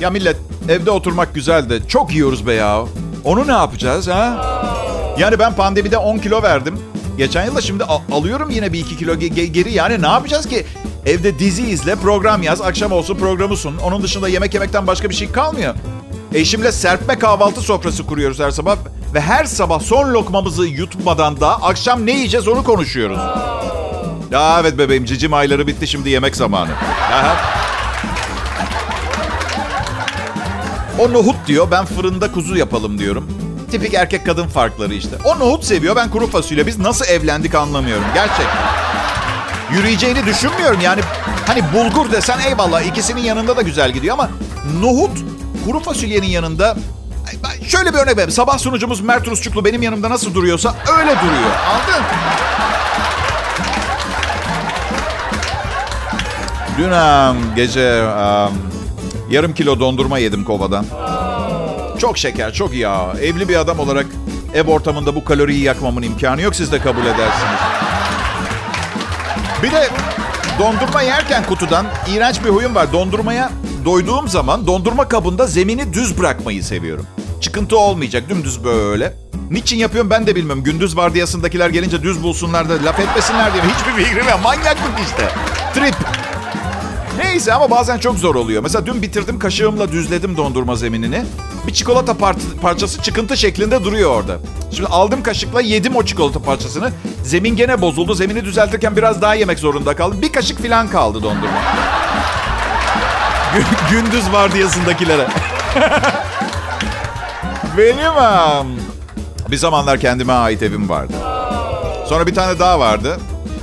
Ya 0.00 0.10
millet 0.10 0.36
evde 0.68 0.90
oturmak 0.90 1.34
güzel 1.34 1.70
de 1.70 1.88
çok 1.88 2.12
yiyoruz 2.14 2.46
be 2.46 2.52
ya. 2.54 2.82
Onu 3.24 3.46
ne 3.46 3.52
yapacağız 3.52 4.08
ha? 4.08 4.46
Yani 5.18 5.38
ben 5.38 5.54
pandemide 5.54 5.98
10 5.98 6.18
kilo 6.18 6.42
verdim. 6.42 6.78
Geçen 7.18 7.44
yılda 7.44 7.60
şimdi 7.60 7.84
alıyorum 8.12 8.50
yine 8.50 8.72
bir 8.72 8.78
2 8.78 8.96
kilo 8.96 9.14
ge- 9.14 9.44
geri. 9.44 9.72
Yani 9.72 10.02
ne 10.02 10.06
yapacağız 10.08 10.46
ki? 10.48 10.66
Evde 11.06 11.38
dizi 11.38 11.62
izle, 11.70 11.96
program 11.96 12.42
yaz, 12.42 12.60
akşam 12.60 12.92
olsun 12.92 13.14
programı 13.16 13.56
sun. 13.56 13.76
Onun 13.78 14.02
dışında 14.02 14.28
yemek 14.28 14.54
yemekten 14.54 14.86
başka 14.86 15.10
bir 15.10 15.14
şey 15.14 15.32
kalmıyor. 15.32 15.74
Eşimle 16.34 16.72
serpme 16.72 17.18
kahvaltı 17.18 17.60
sofrası 17.60 18.06
kuruyoruz 18.06 18.40
her 18.40 18.50
sabah. 18.50 18.76
Ve 19.14 19.20
her 19.20 19.44
sabah 19.44 19.80
son 19.80 20.14
lokmamızı 20.14 20.66
yutmadan 20.66 21.40
da 21.40 21.62
akşam 21.62 22.06
ne 22.06 22.12
yiyeceğiz 22.12 22.48
onu 22.48 22.64
konuşuyoruz. 22.64 23.18
Ya 24.30 24.58
evet 24.60 24.78
bebeğim 24.78 25.04
cicim 25.04 25.34
ayları 25.34 25.66
bitti 25.66 25.86
şimdi 25.88 26.10
yemek 26.10 26.36
zamanı. 26.36 26.70
O 30.98 31.12
nohut 31.12 31.46
diyor 31.46 31.70
ben 31.70 31.84
fırında 31.84 32.32
kuzu 32.32 32.56
yapalım 32.56 32.98
diyorum. 32.98 33.26
Tipik 33.70 33.94
erkek 33.94 34.26
kadın 34.26 34.48
farkları 34.48 34.94
işte. 34.94 35.16
O 35.24 35.38
nohut 35.38 35.64
seviyor 35.64 35.96
ben 35.96 36.10
kuru 36.10 36.26
fasulye. 36.26 36.66
Biz 36.66 36.78
nasıl 36.78 37.04
evlendik 37.04 37.54
anlamıyorum 37.54 38.04
gerçekten. 38.14 38.46
Yürüyeceğini 39.72 40.26
düşünmüyorum 40.26 40.80
yani. 40.80 41.00
Hani 41.46 41.62
bulgur 41.72 42.12
desen 42.12 42.38
eyvallah 42.38 42.82
ikisinin 42.82 43.20
yanında 43.20 43.56
da 43.56 43.62
güzel 43.62 43.92
gidiyor 43.92 44.14
ama 44.14 44.30
nohut 44.80 45.18
kuru 45.66 45.80
fasulyenin 45.80 46.26
yanında 46.26 46.76
Şöyle 47.66 47.92
bir 47.92 47.98
örnek 47.98 48.16
vereyim. 48.16 48.30
Sabah 48.30 48.58
sunucumuz 48.58 49.00
Mert 49.00 49.28
Rusçuklu 49.28 49.64
benim 49.64 49.82
yanımda 49.82 50.10
nasıl 50.10 50.34
duruyorsa 50.34 50.74
öyle 50.98 51.10
duruyor. 51.10 51.50
Anladın? 51.70 52.04
Dün 56.78 56.90
um, 56.90 57.54
gece 57.56 58.02
um, 58.02 58.69
yarım 59.30 59.54
kilo 59.54 59.80
dondurma 59.80 60.18
yedim 60.18 60.44
kovadan. 60.44 60.86
Çok 61.98 62.18
şeker, 62.18 62.52
çok 62.52 62.74
yağ. 62.74 63.12
Evli 63.22 63.48
bir 63.48 63.56
adam 63.56 63.78
olarak 63.78 64.06
ev 64.54 64.68
ortamında 64.68 65.14
bu 65.14 65.24
kaloriyi 65.24 65.62
yakmamın 65.62 66.02
imkanı 66.02 66.42
yok. 66.42 66.54
Siz 66.54 66.72
de 66.72 66.78
kabul 66.78 67.02
edersiniz. 67.02 67.60
Bir 69.62 69.70
de 69.70 69.88
dondurma 70.58 71.02
yerken 71.02 71.44
kutudan 71.44 71.86
iğrenç 72.08 72.44
bir 72.44 72.50
huyum 72.50 72.74
var. 72.74 72.92
Dondurmaya 72.92 73.50
doyduğum 73.84 74.28
zaman 74.28 74.66
dondurma 74.66 75.08
kabında 75.08 75.46
zemini 75.46 75.92
düz 75.92 76.18
bırakmayı 76.18 76.64
seviyorum. 76.64 77.06
Çıkıntı 77.40 77.78
olmayacak 77.78 78.28
dümdüz 78.28 78.64
böyle. 78.64 79.14
Niçin 79.50 79.76
yapıyorum 79.76 80.10
ben 80.10 80.26
de 80.26 80.36
bilmem. 80.36 80.62
Gündüz 80.62 80.96
vardiyasındakiler 80.96 81.70
gelince 81.70 82.02
düz 82.02 82.22
bulsunlar 82.22 82.68
da 82.68 82.84
laf 82.84 83.00
etmesinler 83.00 83.52
diye. 83.52 83.62
Hiçbir 83.62 84.04
fikrim 84.04 84.28
yok. 84.28 84.40
Manyaklık 84.42 85.00
işte. 85.06 85.28
Trip. 85.74 85.94
Neyse 87.20 87.54
ama 87.54 87.70
bazen 87.70 87.98
çok 87.98 88.18
zor 88.18 88.34
oluyor. 88.34 88.62
Mesela 88.62 88.86
dün 88.86 89.02
bitirdim 89.02 89.38
kaşığımla 89.38 89.92
düzledim 89.92 90.36
dondurma 90.36 90.76
zeminini. 90.76 91.24
Bir 91.66 91.72
çikolata 91.72 92.16
parçası 92.62 93.02
çıkıntı 93.02 93.36
şeklinde 93.36 93.84
duruyor 93.84 94.10
orada. 94.10 94.38
Şimdi 94.72 94.88
aldım 94.88 95.22
kaşıkla 95.22 95.60
yedim 95.60 95.96
o 95.96 96.02
çikolata 96.02 96.42
parçasını. 96.42 96.90
Zemin 97.24 97.56
gene 97.56 97.80
bozuldu. 97.80 98.14
Zemini 98.14 98.44
düzeltirken 98.44 98.96
biraz 98.96 99.22
daha 99.22 99.34
yemek 99.34 99.58
zorunda 99.58 99.96
kaldım. 99.96 100.22
Bir 100.22 100.32
kaşık 100.32 100.62
falan 100.62 100.88
kaldı 100.88 101.22
dondurma. 101.22 101.60
Gündüz 103.90 104.32
vardiyasındakilere. 104.32 105.28
Benim 107.78 108.16
um, 108.16 108.80
bir 109.50 109.56
zamanlar 109.56 110.00
kendime 110.00 110.32
ait 110.32 110.62
evim 110.62 110.88
vardı. 110.88 111.12
Sonra 112.08 112.26
bir 112.26 112.34
tane 112.34 112.58
daha 112.58 112.80
vardı. 112.80 113.18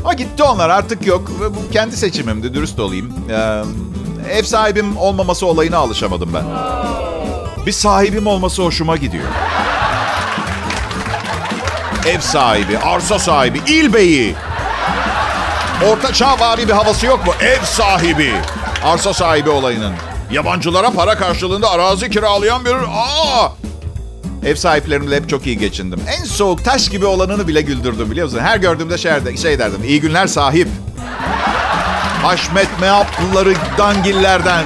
Ama 0.08 0.14
gitti 0.14 0.44
onlar 0.44 0.70
artık 0.70 1.06
yok. 1.08 1.32
Bu 1.40 1.72
kendi 1.72 1.98
seçimimdi 1.98 2.54
dürüst 2.54 2.80
olayım. 2.80 3.14
Ee, 3.30 3.64
ev 4.32 4.44
sahibim 4.44 4.98
olmaması 4.98 5.46
olayına 5.46 5.78
alışamadım 5.78 6.30
ben. 6.34 6.44
Bir 7.66 7.72
sahibim 7.72 8.28
olması 8.28 8.62
hoşuma 8.62 8.98
gidiyor. 8.98 9.24
Ev 12.06 12.20
sahibi, 12.20 12.78
arsa 12.78 13.20
sahibi, 13.20 13.62
il 13.68 13.94
beyi. 13.94 14.36
Orta 15.90 16.14
çağvari 16.14 16.68
bir 16.68 16.74
havası 16.74 17.06
yok 17.06 17.26
mu? 17.26 17.34
Ev 17.42 17.64
sahibi, 17.64 18.34
arsa 18.84 19.14
sahibi 19.14 19.50
olayının. 19.50 19.94
Yabancılara 20.32 20.92
para 20.92 21.18
karşılığında 21.18 21.72
arazi 21.72 22.10
kiralayan 22.10 22.66
bir... 22.66 22.74
Aa! 22.74 23.52
Ev 24.48 24.56
sahiplerimle 24.56 25.16
hep 25.16 25.30
çok 25.30 25.48
iyi 25.48 25.58
geçindim. 25.58 26.00
En 26.20 26.24
soğuk 26.24 26.66
taş 26.66 26.89
gibi 26.89 27.06
olanını 27.06 27.48
bile 27.48 27.62
güldürdüm 27.62 28.12
biliyor 28.12 28.27
musun? 28.27 28.39
Her 28.39 28.58
gördüğümde 28.58 28.98
şey, 28.98 29.12
şey 29.42 29.60
derdim. 29.60 29.84
İyi 29.84 30.01
günler 30.01 30.27
sahip. 30.27 30.68
Haşmet 32.24 32.68
meaplıları 32.82 33.54
dangillerden. 33.77 34.63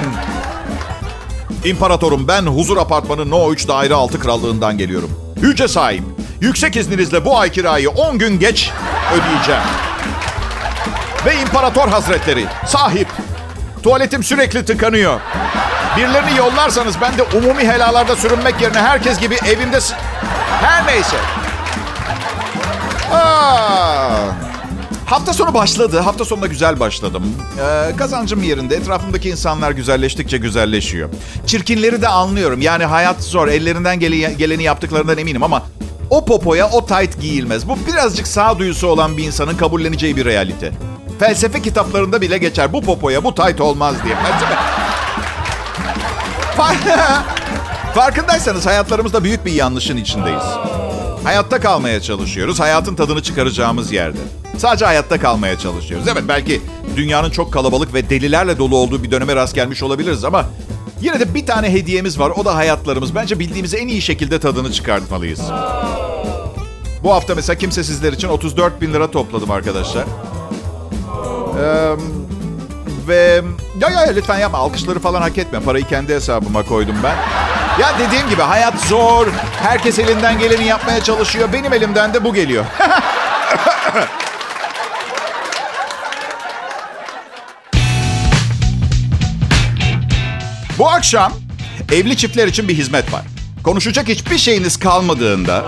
İmparatorum 1.64 2.28
ben 2.28 2.42
huzur 2.42 2.76
apartmanı 2.76 3.30
No 3.30 3.52
3 3.52 3.68
daire 3.68 3.94
6 3.94 4.18
krallığından 4.18 4.78
geliyorum. 4.78 5.10
Yüce 5.42 5.68
sahip. 5.68 6.02
Yüksek 6.40 6.76
izninizle 6.76 7.24
bu 7.24 7.38
ay 7.38 7.52
kirayı 7.52 7.90
10 7.90 8.18
gün 8.18 8.38
geç 8.38 8.70
ödeyeceğim. 9.12 9.62
Ve 11.26 11.42
imparator 11.42 11.88
hazretleri 11.88 12.44
sahip. 12.66 13.08
Tuvaletim 13.82 14.22
sürekli 14.22 14.64
tıkanıyor. 14.64 15.20
Birilerini 15.96 16.38
yollarsanız 16.38 16.94
ben 17.00 17.18
de 17.18 17.22
umumi 17.22 17.64
helalarda 17.68 18.16
sürünmek 18.16 18.60
yerine 18.60 18.78
herkes 18.80 19.18
gibi 19.20 19.34
evimde... 19.46 19.78
Her 20.62 20.86
neyse. 20.86 21.16
Aa, 23.12 24.26
hafta 25.06 25.32
sonu 25.32 25.54
başladı. 25.54 25.98
Hafta 26.00 26.24
sonunda 26.24 26.46
güzel 26.46 26.80
başladım. 26.80 27.22
Ee, 27.60 27.96
kazancım 27.96 28.42
yerinde. 28.42 28.76
Etrafımdaki 28.76 29.28
insanlar 29.30 29.70
güzelleştikçe 29.70 30.38
güzelleşiyor. 30.38 31.08
Çirkinleri 31.46 32.02
de 32.02 32.08
anlıyorum. 32.08 32.60
Yani 32.60 32.84
hayat 32.84 33.22
zor. 33.22 33.48
Ellerinden 33.48 34.00
gele- 34.00 34.32
geleni 34.32 34.62
yaptıklarından 34.62 35.18
eminim 35.18 35.42
ama... 35.42 35.62
O 36.10 36.24
popoya 36.24 36.70
o 36.70 36.86
tight 36.86 37.20
giyilmez. 37.20 37.68
Bu 37.68 37.78
birazcık 37.86 38.26
sağduyusu 38.26 38.86
olan 38.86 39.16
bir 39.16 39.24
insanın 39.24 39.56
kabulleneceği 39.56 40.16
bir 40.16 40.24
realite. 40.24 40.72
Felsefe 41.20 41.62
kitaplarında 41.62 42.20
bile 42.20 42.38
geçer. 42.38 42.72
Bu 42.72 42.82
popoya 42.82 43.24
bu 43.24 43.34
tight 43.34 43.60
olmaz 43.60 43.94
diye. 44.04 44.14
Farkındaysanız 47.94 48.66
hayatlarımızda 48.66 49.24
büyük 49.24 49.46
bir 49.46 49.52
yanlışın 49.52 49.96
içindeyiz. 49.96 50.42
Hayatta 51.24 51.60
kalmaya 51.60 52.00
çalışıyoruz. 52.00 52.60
Hayatın 52.60 52.94
tadını 52.94 53.22
çıkaracağımız 53.22 53.92
yerde. 53.92 54.18
Sadece 54.58 54.84
hayatta 54.84 55.20
kalmaya 55.20 55.58
çalışıyoruz. 55.58 56.08
Evet 56.08 56.22
belki 56.28 56.62
dünyanın 56.96 57.30
çok 57.30 57.52
kalabalık 57.52 57.94
ve 57.94 58.10
delilerle 58.10 58.58
dolu 58.58 58.76
olduğu 58.76 59.02
bir 59.02 59.10
döneme 59.10 59.34
rast 59.34 59.54
gelmiş 59.54 59.82
olabiliriz 59.82 60.24
ama 60.24 60.46
yine 61.00 61.20
de 61.20 61.34
bir 61.34 61.46
tane 61.46 61.72
hediyemiz 61.72 62.18
var. 62.18 62.30
O 62.30 62.44
da 62.44 62.56
hayatlarımız. 62.56 63.14
Bence 63.14 63.38
bildiğimiz 63.38 63.74
en 63.74 63.88
iyi 63.88 64.02
şekilde 64.02 64.40
tadını 64.40 64.72
çıkartmalıyız. 64.72 65.40
Bu 67.02 67.12
hafta 67.12 67.34
mesela 67.34 67.58
kimsesizler 67.58 68.12
için 68.12 68.28
34 68.28 68.80
bin 68.80 68.92
lira 68.92 69.10
topladım 69.10 69.50
arkadaşlar. 69.50 70.04
Ee, 71.62 71.96
ve 73.08 73.42
ya 73.80 73.90
ya 73.90 74.00
lütfen 74.00 74.38
yapma 74.38 74.58
alkışları 74.58 74.98
falan 74.98 75.22
hak 75.22 75.38
etme. 75.38 75.60
Parayı 75.60 75.84
kendi 75.84 76.14
hesabıma 76.14 76.62
koydum 76.62 76.96
ben. 77.02 77.16
Ya 77.80 77.98
dediğim 77.98 78.28
gibi 78.28 78.42
hayat 78.42 78.74
zor. 78.80 79.28
Herkes 79.62 79.98
elinden 79.98 80.38
geleni 80.38 80.64
yapmaya 80.64 81.02
çalışıyor. 81.02 81.52
Benim 81.52 81.72
elimden 81.72 82.14
de 82.14 82.24
bu 82.24 82.34
geliyor. 82.34 82.64
bu 90.78 90.88
akşam 90.88 91.32
evli 91.92 92.16
çiftler 92.16 92.46
için 92.46 92.68
bir 92.68 92.74
hizmet 92.74 93.12
var. 93.12 93.22
Konuşacak 93.64 94.08
hiçbir 94.08 94.38
şeyiniz 94.38 94.78
kalmadığında 94.78 95.64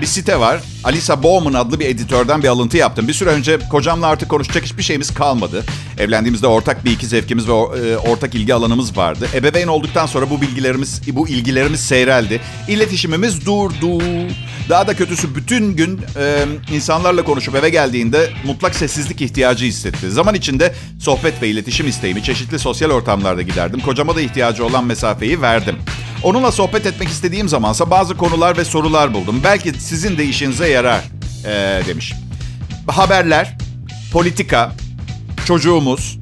bir 0.00 0.06
site 0.06 0.40
var. 0.40 0.60
Alisa 0.84 1.22
Bowman 1.22 1.52
adlı 1.52 1.80
bir 1.80 1.86
editörden 1.86 2.42
bir 2.42 2.48
alıntı 2.48 2.76
yaptım. 2.76 3.08
Bir 3.08 3.12
süre 3.12 3.30
önce 3.30 3.58
kocamla 3.70 4.06
artık 4.06 4.28
konuşacak 4.28 4.64
hiçbir 4.64 4.82
şeyimiz 4.82 5.14
kalmadı. 5.14 5.64
Evlendiğimizde 5.98 6.46
ortak 6.46 6.84
bir 6.84 6.90
iki 6.90 7.06
zevkimiz 7.06 7.48
ve 7.48 7.52
e, 7.52 7.96
ortak 7.96 8.34
ilgi 8.34 8.54
alanımız 8.54 8.96
vardı. 8.96 9.28
Ebeveyn 9.34 9.68
olduktan 9.68 10.06
sonra 10.06 10.30
bu 10.30 10.40
bilgilerimiz, 10.40 11.02
bu 11.12 11.28
ilgilerimiz 11.28 11.80
seyreldi. 11.80 12.40
İletişimimiz 12.68 13.46
durdu. 13.46 14.02
Daha 14.68 14.86
da 14.86 14.96
kötüsü 14.96 15.34
bütün 15.34 15.76
gün 15.76 16.00
e, 16.16 16.44
insanlarla 16.72 17.24
konuşup 17.24 17.54
eve 17.54 17.70
geldiğinde 17.70 18.30
mutlak 18.46 18.74
sessizlik 18.74 19.20
ihtiyacı 19.20 19.64
hissetti. 19.64 20.10
Zaman 20.10 20.34
içinde 20.34 20.74
sohbet 21.00 21.42
ve 21.42 21.48
iletişim 21.48 21.88
isteğimi 21.88 22.22
çeşitli 22.22 22.58
sosyal 22.58 22.90
ortamlarda 22.90 23.42
giderdim. 23.42 23.80
Kocama 23.80 24.16
da 24.16 24.20
ihtiyacı 24.20 24.66
olan 24.66 24.84
mesafeyi 24.84 25.42
verdim. 25.42 25.76
Onunla 26.22 26.52
sohbet 26.52 26.86
etmek 26.86 27.08
istediğim 27.08 27.48
zamansa 27.48 27.90
bazı 27.90 28.16
konular 28.16 28.56
ve 28.56 28.64
sorular 28.64 29.14
buldum. 29.14 29.40
Belki 29.44 29.72
sizin 29.80 30.18
de 30.18 30.24
işinize 30.24 30.68
yarar 30.68 31.00
ee, 31.44 31.80
demiş. 31.86 32.12
Haberler, 32.88 33.56
politika, 34.12 34.72
çocuğumuz, 35.44 36.18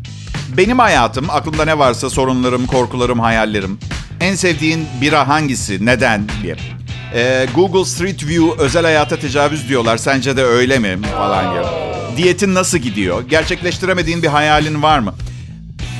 benim 0.56 0.78
hayatım, 0.78 1.30
aklımda 1.30 1.64
ne 1.64 1.78
varsa 1.78 2.10
sorunlarım, 2.10 2.66
korkularım, 2.66 3.20
hayallerim. 3.20 3.78
En 4.20 4.34
sevdiğin 4.34 4.86
bira 5.00 5.28
hangisi, 5.28 5.86
neden 5.86 6.26
diye. 6.42 6.56
Ee, 7.14 7.46
Google 7.54 7.84
Street 7.84 8.26
View 8.26 8.62
özel 8.62 8.82
hayata 8.82 9.16
tecavüz 9.16 9.68
diyorlar. 9.68 9.96
Sence 9.96 10.36
de 10.36 10.44
öyle 10.44 10.78
mi 10.78 10.98
falan 11.16 11.52
gibi. 11.54 11.64
Diyetin 12.16 12.54
nasıl 12.54 12.78
gidiyor? 12.78 13.28
Gerçekleştiremediğin 13.28 14.22
bir 14.22 14.28
hayalin 14.28 14.82
var 14.82 14.98
mı? 14.98 15.14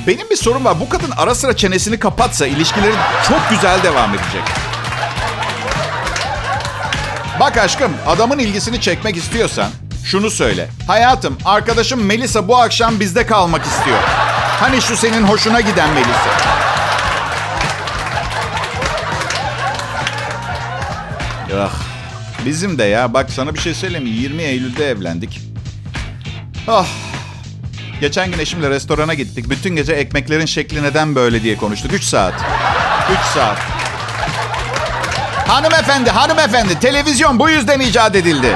Benim 0.07 0.29
bir 0.29 0.35
sorum 0.35 0.65
var. 0.65 0.79
Bu 0.79 0.89
kadın 0.89 1.11
ara 1.17 1.35
sıra 1.35 1.55
çenesini 1.55 1.99
kapatsa 1.99 2.47
ilişkileri 2.47 2.93
çok 3.27 3.49
güzel 3.49 3.83
devam 3.83 4.09
edecek. 4.13 4.43
Bak 7.39 7.57
aşkım 7.57 7.91
adamın 8.07 8.39
ilgisini 8.39 8.81
çekmek 8.81 9.17
istiyorsan 9.17 9.69
şunu 10.05 10.29
söyle. 10.31 10.69
Hayatım 10.87 11.37
arkadaşım 11.45 12.05
Melisa 12.05 12.47
bu 12.47 12.57
akşam 12.57 12.99
bizde 12.99 13.25
kalmak 13.25 13.65
istiyor. 13.65 13.97
Hani 14.59 14.81
şu 14.81 14.97
senin 14.97 15.23
hoşuna 15.23 15.61
giden 15.61 15.89
Melisa. 15.89 16.29
Ah, 21.57 21.73
bizim 22.45 22.77
de 22.77 22.83
ya. 22.83 23.13
Bak 23.13 23.29
sana 23.31 23.53
bir 23.53 23.59
şey 23.59 23.73
söyleyeyim 23.73 24.03
mi? 24.03 24.09
20 24.09 24.43
Eylül'de 24.43 24.89
evlendik. 24.89 25.41
Ah, 26.67 26.87
Geçen 28.01 28.31
gün 28.31 28.39
eşimle 28.39 28.69
restorana 28.69 29.13
gittik. 29.13 29.49
Bütün 29.49 29.75
gece 29.75 29.93
ekmeklerin 29.93 30.45
şekli 30.45 30.83
neden 30.83 31.15
böyle 31.15 31.43
diye 31.43 31.57
konuştuk. 31.57 31.93
3 31.93 32.03
saat. 32.03 32.33
3 33.11 33.17
saat. 33.33 33.57
Hanımefendi, 35.47 36.09
hanımefendi. 36.09 36.79
Televizyon 36.79 37.39
bu 37.39 37.49
yüzden 37.49 37.79
icat 37.79 38.15
edildi. 38.15 38.55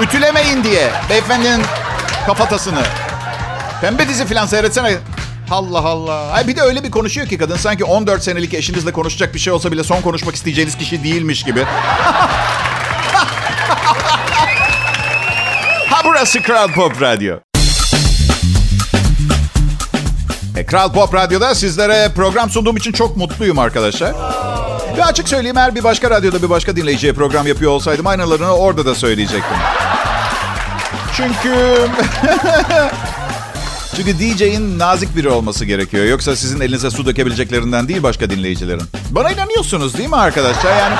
Ütülemeyin 0.00 0.64
diye. 0.64 0.90
Beyefendinin 1.10 1.62
kafatasını. 2.26 2.82
Pembe 3.80 4.08
dizi 4.08 4.26
falan 4.26 4.46
seyretsene. 4.46 4.94
Allah 5.50 5.78
Allah. 5.78 6.32
Ay 6.32 6.48
bir 6.48 6.56
de 6.56 6.62
öyle 6.62 6.84
bir 6.84 6.90
konuşuyor 6.90 7.26
ki 7.26 7.38
kadın 7.38 7.56
sanki 7.56 7.84
14 7.84 8.22
senelik 8.22 8.54
eşinizle 8.54 8.92
konuşacak 8.92 9.34
bir 9.34 9.38
şey 9.38 9.52
olsa 9.52 9.72
bile 9.72 9.84
son 9.84 10.00
konuşmak 10.02 10.34
isteyeceğiniz 10.34 10.78
kişi 10.78 11.04
değilmiş 11.04 11.42
gibi. 11.42 11.64
ha 15.90 16.02
burası 16.04 16.42
Kral 16.42 16.68
Pop 16.68 17.02
Radyo. 17.02 17.51
Kral 20.66 20.92
Pop 20.92 21.14
Radyo'da 21.14 21.54
sizlere 21.54 22.08
program 22.14 22.50
sunduğum 22.50 22.76
için 22.76 22.92
çok 22.92 23.16
mutluyum 23.16 23.58
arkadaşlar. 23.58 24.12
Ve 24.96 25.04
açık 25.04 25.28
söyleyeyim 25.28 25.58
eğer 25.58 25.74
bir 25.74 25.84
başka 25.84 26.10
radyoda 26.10 26.42
bir 26.42 26.50
başka 26.50 26.76
dinleyiciye 26.76 27.12
program 27.12 27.46
yapıyor 27.46 27.70
olsaydım 27.70 28.06
aynalarını 28.06 28.56
orada 28.56 28.86
da 28.86 28.94
söyleyecektim. 28.94 29.56
Çünkü... 31.16 31.54
Çünkü 33.96 34.18
DJ'in 34.18 34.78
nazik 34.78 35.16
biri 35.16 35.28
olması 35.28 35.64
gerekiyor. 35.64 36.04
Yoksa 36.04 36.36
sizin 36.36 36.60
elinize 36.60 36.90
su 36.90 37.06
dökebileceklerinden 37.06 37.88
değil 37.88 38.02
başka 38.02 38.30
dinleyicilerin. 38.30 38.82
Bana 39.10 39.30
inanıyorsunuz 39.30 39.98
değil 39.98 40.08
mi 40.08 40.16
arkadaşlar? 40.16 40.76
Yani 40.76 40.94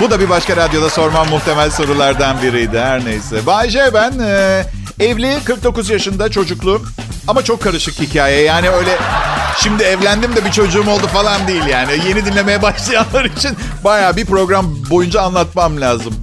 bu 0.00 0.10
da 0.10 0.20
bir 0.20 0.28
başka 0.28 0.56
radyoda 0.56 0.90
sormam 0.90 1.28
muhtemel 1.28 1.70
sorulardan 1.70 2.42
biriydi. 2.42 2.78
Her 2.78 3.04
neyse. 3.04 3.46
Bayce 3.46 3.90
ben. 3.94 4.12
E, 4.18 4.64
evli, 5.00 5.38
49 5.44 5.90
yaşında, 5.90 6.30
çocuklu. 6.30 6.82
Ama 7.28 7.44
çok 7.44 7.62
karışık 7.62 8.00
hikaye. 8.00 8.42
Yani 8.42 8.70
öyle 8.70 8.98
şimdi 9.56 9.82
evlendim 9.82 10.36
de 10.36 10.44
bir 10.44 10.50
çocuğum 10.50 10.90
oldu 10.90 11.06
falan 11.06 11.48
değil 11.48 11.66
yani. 11.66 11.92
Yeni 12.08 12.24
dinlemeye 12.24 12.62
başlayanlar 12.62 13.24
için 13.24 13.56
baya 13.84 14.16
bir 14.16 14.26
program 14.26 14.66
boyunca 14.90 15.20
anlatmam 15.22 15.80
lazım. 15.80 16.14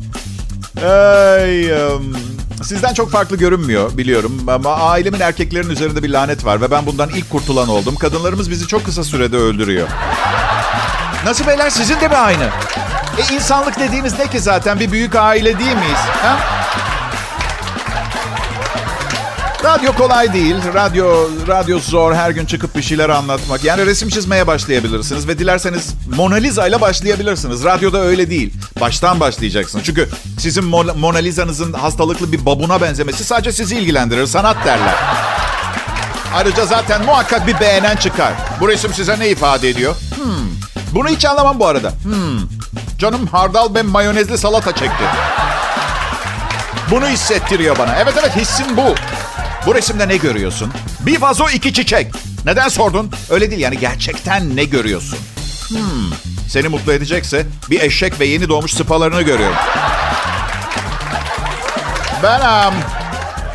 Ay, 0.86 1.72
um, 1.72 2.18
sizden 2.64 2.94
çok 2.94 3.12
farklı 3.12 3.38
görünmüyor 3.38 3.98
biliyorum 3.98 4.42
ama 4.48 4.74
ailemin 4.76 5.20
erkeklerin 5.20 5.70
üzerinde 5.70 6.04
bir 6.04 6.10
lanet 6.10 6.46
var 6.46 6.62
ve 6.62 6.72
ben 6.72 6.86
bundan 6.86 7.10
ilk 7.10 7.30
kurtulan 7.30 7.70
oldum. 7.70 7.96
Kadınlarımız 7.96 8.50
bizi 8.52 8.68
çok 8.68 8.86
kısa 8.86 9.04
sürede 9.04 9.38
öldürüyor. 9.38 9.88
Nasıl 11.26 11.48
beyler 11.48 11.70
sizin 11.70 12.00
de 12.02 12.08
mi 12.08 12.16
aynı? 12.16 12.50
E 13.18 13.34
insanlık 13.34 13.80
dediğimiz 13.80 14.20
ne 14.20 14.28
ki 14.28 14.40
zaten 14.40 14.80
bir 14.80 14.92
büyük 14.92 15.16
aile 15.16 15.60
değil 15.60 15.76
miyiz? 15.76 16.00
Ha? 16.22 16.55
Radyo 19.66 19.94
kolay 19.94 20.34
değil. 20.34 20.56
Radyo 20.74 21.30
radyo 21.48 21.80
zor. 21.80 22.14
Her 22.14 22.30
gün 22.30 22.46
çıkıp 22.46 22.76
bir 22.76 22.82
şeyler 22.82 23.10
anlatmak. 23.10 23.64
Yani 23.64 23.86
resim 23.86 24.10
çizmeye 24.10 24.48
başlayabilirsiniz 24.48 25.28
ve 25.28 25.40
dilerseniz 25.40 25.94
Mona 26.16 26.36
Lisa 26.36 26.68
ile 26.68 26.82
başlayabilirsiniz. 26.82 27.64
Radyoda 27.64 28.02
öyle 28.02 28.30
değil. 28.30 28.54
Baştan 28.82 29.20
başlayacaksınız. 29.20 29.86
Çünkü 29.86 30.10
sizin 30.40 30.66
Mona 30.96 31.18
Lisa'nızın 31.18 31.74
hastalıklı 31.74 32.32
bir 32.32 32.46
babuna 32.46 32.82
benzemesi 32.82 33.24
sadece 33.24 33.52
sizi 33.52 33.76
ilgilendirir. 33.76 34.26
Sanat 34.26 34.66
derler. 34.66 34.96
Ayrıca 36.36 36.66
zaten 36.66 37.06
muhakkak 37.06 37.48
bir 37.48 37.60
beğenen 37.60 37.96
çıkar. 37.96 38.34
Bu 38.60 38.68
resim 38.68 38.94
size 38.94 39.20
ne 39.20 39.30
ifade 39.30 39.70
ediyor? 39.70 39.96
Hmm. 40.16 40.50
Bunu 40.92 41.10
hiç 41.10 41.26
anlamam 41.26 41.60
bu 41.60 41.68
arada. 41.68 41.92
Hmm. 42.04 42.40
Canım 43.00 43.28
hardal 43.28 43.76
ve 43.76 43.82
mayonezli 43.82 44.38
salata 44.38 44.72
çekti. 44.72 45.04
Bunu 46.92 47.08
hissettiriyor 47.08 47.78
bana. 47.78 47.96
Evet 47.96 48.14
evet 48.20 48.36
hissim 48.36 48.78
bu. 48.78 48.96
Bu 49.66 49.76
resimde 49.76 50.08
ne 50.08 50.18
görüyorsun? 50.18 50.72
Bir 51.06 51.22
vazo 51.22 51.50
iki 51.54 51.74
çiçek. 51.74 52.12
Neden 52.46 52.68
sordun? 52.70 53.12
Öyle 53.30 53.52
değil 53.52 53.62
yani 53.62 53.80
gerçekten 53.80 54.56
ne 54.56 54.64
görüyorsun? 54.66 55.20
Hmm, 55.68 56.12
seni 56.50 56.68
mutlu 56.68 56.94
edecekse 56.94 57.46
bir 57.70 57.82
eşek 57.82 58.20
ve 58.20 58.26
yeni 58.26 58.50
doğmuş 58.50 58.74
sıpalarını 58.74 59.22
görüyorum. 59.22 59.56
Ben 62.24 62.40
um, 62.40 62.74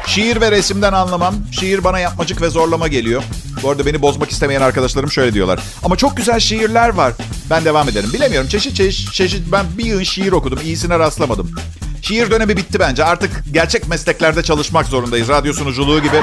şiir 0.06 0.40
ve 0.40 0.50
resimden 0.50 0.92
anlamam. 0.92 1.34
Şiir 1.52 1.84
bana 1.84 1.98
yapmacık 1.98 2.42
ve 2.42 2.50
zorlama 2.50 2.88
geliyor. 2.88 3.22
Bu 3.62 3.70
arada 3.70 3.86
beni 3.86 4.02
bozmak 4.02 4.30
istemeyen 4.30 4.60
arkadaşlarım 4.60 5.10
şöyle 5.10 5.34
diyorlar. 5.34 5.60
Ama 5.82 5.96
çok 5.96 6.16
güzel 6.16 6.40
şiirler 6.40 6.88
var. 6.88 7.12
Ben 7.50 7.64
devam 7.64 7.88
ederim. 7.88 8.12
Bilemiyorum 8.12 8.48
çeşit 8.48 8.76
çeşit, 8.76 9.12
çeşit 9.12 9.52
ben 9.52 9.66
bir 9.78 9.84
yıl 9.84 10.04
şiir 10.04 10.32
okudum. 10.32 10.58
İyisine 10.64 10.98
rastlamadım. 10.98 11.54
Şiir 12.02 12.30
dönemi 12.30 12.56
bitti 12.56 12.80
bence. 12.80 13.04
Artık 13.04 13.30
gerçek 13.52 13.88
mesleklerde 13.88 14.42
çalışmak 14.42 14.86
zorundayız. 14.86 15.28
Radyo 15.28 15.52
sunuculuğu 15.52 16.02
gibi. 16.02 16.22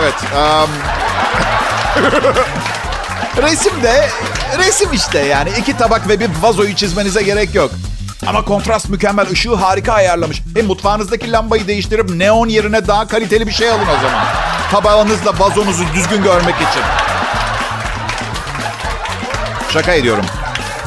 Evet. 0.00 0.14
Um... 0.36 0.70
resim 3.42 3.82
de 3.82 4.08
resim 4.58 4.92
işte 4.92 5.18
yani. 5.18 5.50
iki 5.58 5.76
tabak 5.76 6.08
ve 6.08 6.20
bir 6.20 6.30
vazoyu 6.42 6.74
çizmenize 6.74 7.22
gerek 7.22 7.54
yok. 7.54 7.70
Ama 8.26 8.44
kontrast 8.44 8.88
mükemmel. 8.88 9.30
ışığı 9.30 9.54
harika 9.54 9.92
ayarlamış. 9.92 10.42
Hem 10.56 10.66
mutfağınızdaki 10.66 11.32
lambayı 11.32 11.66
değiştirip 11.66 12.10
neon 12.10 12.48
yerine 12.48 12.86
daha 12.86 13.08
kaliteli 13.08 13.46
bir 13.46 13.52
şey 13.52 13.70
alın 13.70 13.86
o 13.98 14.02
zaman. 14.02 14.24
Tabağınızla 14.70 15.38
vazonuzu 15.38 15.84
düzgün 15.94 16.22
görmek 16.22 16.54
için. 16.54 16.82
Şaka 19.72 19.92
ediyorum. 19.92 20.24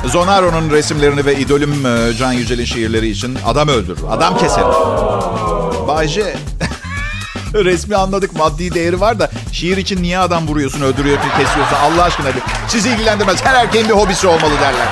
Zonaro'nun 0.08 0.70
resimlerini 0.72 1.26
ve 1.26 1.40
idolüm 1.40 1.86
e, 1.86 2.14
Can 2.14 2.32
Yücel'in 2.32 2.66
şiirleri 2.66 3.08
için 3.08 3.38
adam 3.46 3.68
öldür, 3.68 3.98
adam 4.10 4.38
keserim. 4.38 4.68
Bayce, 5.88 6.36
resmi 7.54 7.96
anladık 7.96 8.36
maddi 8.38 8.74
değeri 8.74 9.02
var 9.02 9.20
da 9.20 9.32
şiir 9.52 9.78
için 9.78 10.04
niye 10.04 10.20
adam 10.20 10.48
vuruyorsun, 10.48 10.82
öldürüyorsun, 10.82 11.30
kesiyorsun 11.30 11.76
Allah 11.76 12.04
aşkına. 12.04 12.28
Sizi 12.68 12.90
ilgilendirmez. 12.90 13.46
Her 13.46 13.56
erkeğin 13.56 13.90
bir 13.90 13.94
hobisi 13.94 14.28
olmalı 14.28 14.54
derler. 14.62 14.88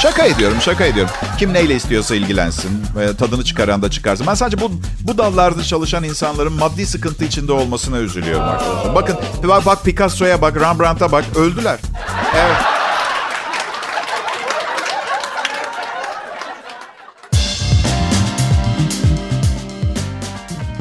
Şaka 0.00 0.24
ediyorum, 0.24 0.56
şaka 0.60 0.84
ediyorum. 0.84 1.12
Kim 1.38 1.52
neyle 1.52 1.74
istiyorsa 1.74 2.14
ilgilensin. 2.14 2.70
E, 3.00 3.16
tadını 3.16 3.44
çıkaran 3.44 3.82
da 3.82 3.90
çıkarsın. 3.90 4.26
Ben 4.26 4.34
sadece 4.34 4.60
bu, 4.60 4.70
bu 5.00 5.18
dallarda 5.18 5.62
çalışan 5.62 6.04
insanların 6.04 6.52
maddi 6.52 6.86
sıkıntı 6.86 7.24
içinde 7.24 7.52
olmasına 7.52 7.98
üzülüyorum 7.98 8.48
arkadaşlar. 8.48 8.94
Bakın 8.94 9.16
bak, 9.48 9.66
bak 9.66 9.84
Picasso'ya 9.84 10.42
bak, 10.42 10.56
Rembrandt'a 10.60 11.12
bak. 11.12 11.24
Öldüler. 11.36 11.78
Evet. 12.36 12.56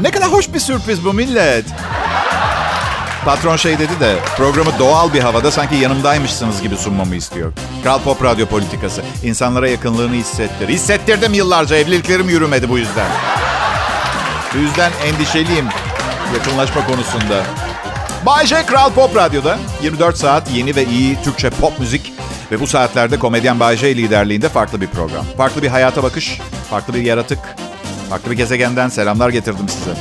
Ne 0.01 0.11
kadar 0.11 0.31
hoş 0.31 0.53
bir 0.53 0.59
sürpriz 0.59 1.05
bu 1.05 1.13
millet. 1.13 1.65
Patron 3.25 3.55
şey 3.55 3.79
dedi 3.79 3.99
de 3.99 4.15
programı 4.37 4.79
doğal 4.79 5.13
bir 5.13 5.19
havada 5.19 5.51
sanki 5.51 5.75
yanımdaymışsınız 5.75 6.61
gibi 6.61 6.75
sunmamı 6.77 7.15
istiyor. 7.15 7.53
Kral 7.83 7.99
Pop 7.99 8.23
Radyo 8.23 8.45
politikası. 8.45 9.01
İnsanlara 9.23 9.69
yakınlığını 9.69 10.13
hissettir. 10.13 10.69
Hissettirdim 10.69 11.33
yıllarca 11.33 11.75
evliliklerim 11.75 12.29
yürümedi 12.29 12.69
bu 12.69 12.77
yüzden. 12.77 13.07
Bu 14.53 14.57
yüzden 14.57 14.91
endişeliyim 15.05 15.65
yakınlaşma 16.33 16.87
konusunda. 16.87 17.43
Bay 18.25 18.45
J 18.45 18.65
Kral 18.65 18.89
Pop 18.89 19.15
Radyo'da 19.15 19.57
24 19.81 20.17
saat 20.17 20.51
yeni 20.51 20.75
ve 20.75 20.85
iyi 20.85 21.17
Türkçe 21.23 21.49
pop 21.49 21.79
müzik 21.79 22.13
ve 22.51 22.59
bu 22.59 22.67
saatlerde 22.67 23.19
komedyen 23.19 23.59
Bay 23.59 23.77
J 23.77 23.95
liderliğinde 23.95 24.49
farklı 24.49 24.81
bir 24.81 24.87
program. 24.87 25.25
Farklı 25.37 25.63
bir 25.63 25.67
hayata 25.67 26.03
bakış, 26.03 26.41
farklı 26.69 26.93
bir 26.93 27.01
yaratık, 27.01 27.39
farklı 28.09 28.31
bir 28.31 28.37
gezegenden 28.37 28.89
selamlar 28.89 29.29
getirdim 29.29 29.69
size. 29.69 29.91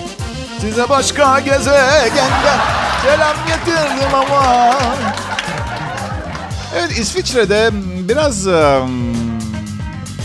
Size 0.60 0.88
başka 0.88 1.40
gezegenden 1.40 2.58
selam 3.04 3.36
getirdim 3.46 4.14
ama. 4.14 4.74
Evet 6.76 6.98
İsviçre'de 6.98 7.70
biraz 8.08 8.46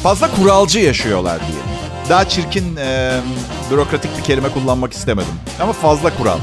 fazla 0.04 0.32
kuralcı 0.36 0.80
yaşıyorlar 0.80 1.40
diye. 1.40 1.60
Daha 2.10 2.30
çirkin, 2.30 2.78
bürokratik 3.72 4.18
bir 4.18 4.24
kelime 4.24 4.50
kullanmak 4.50 4.94
istemedim. 4.94 5.34
Ama 5.60 5.74
fazla 5.74 6.18
kural. 6.18 6.38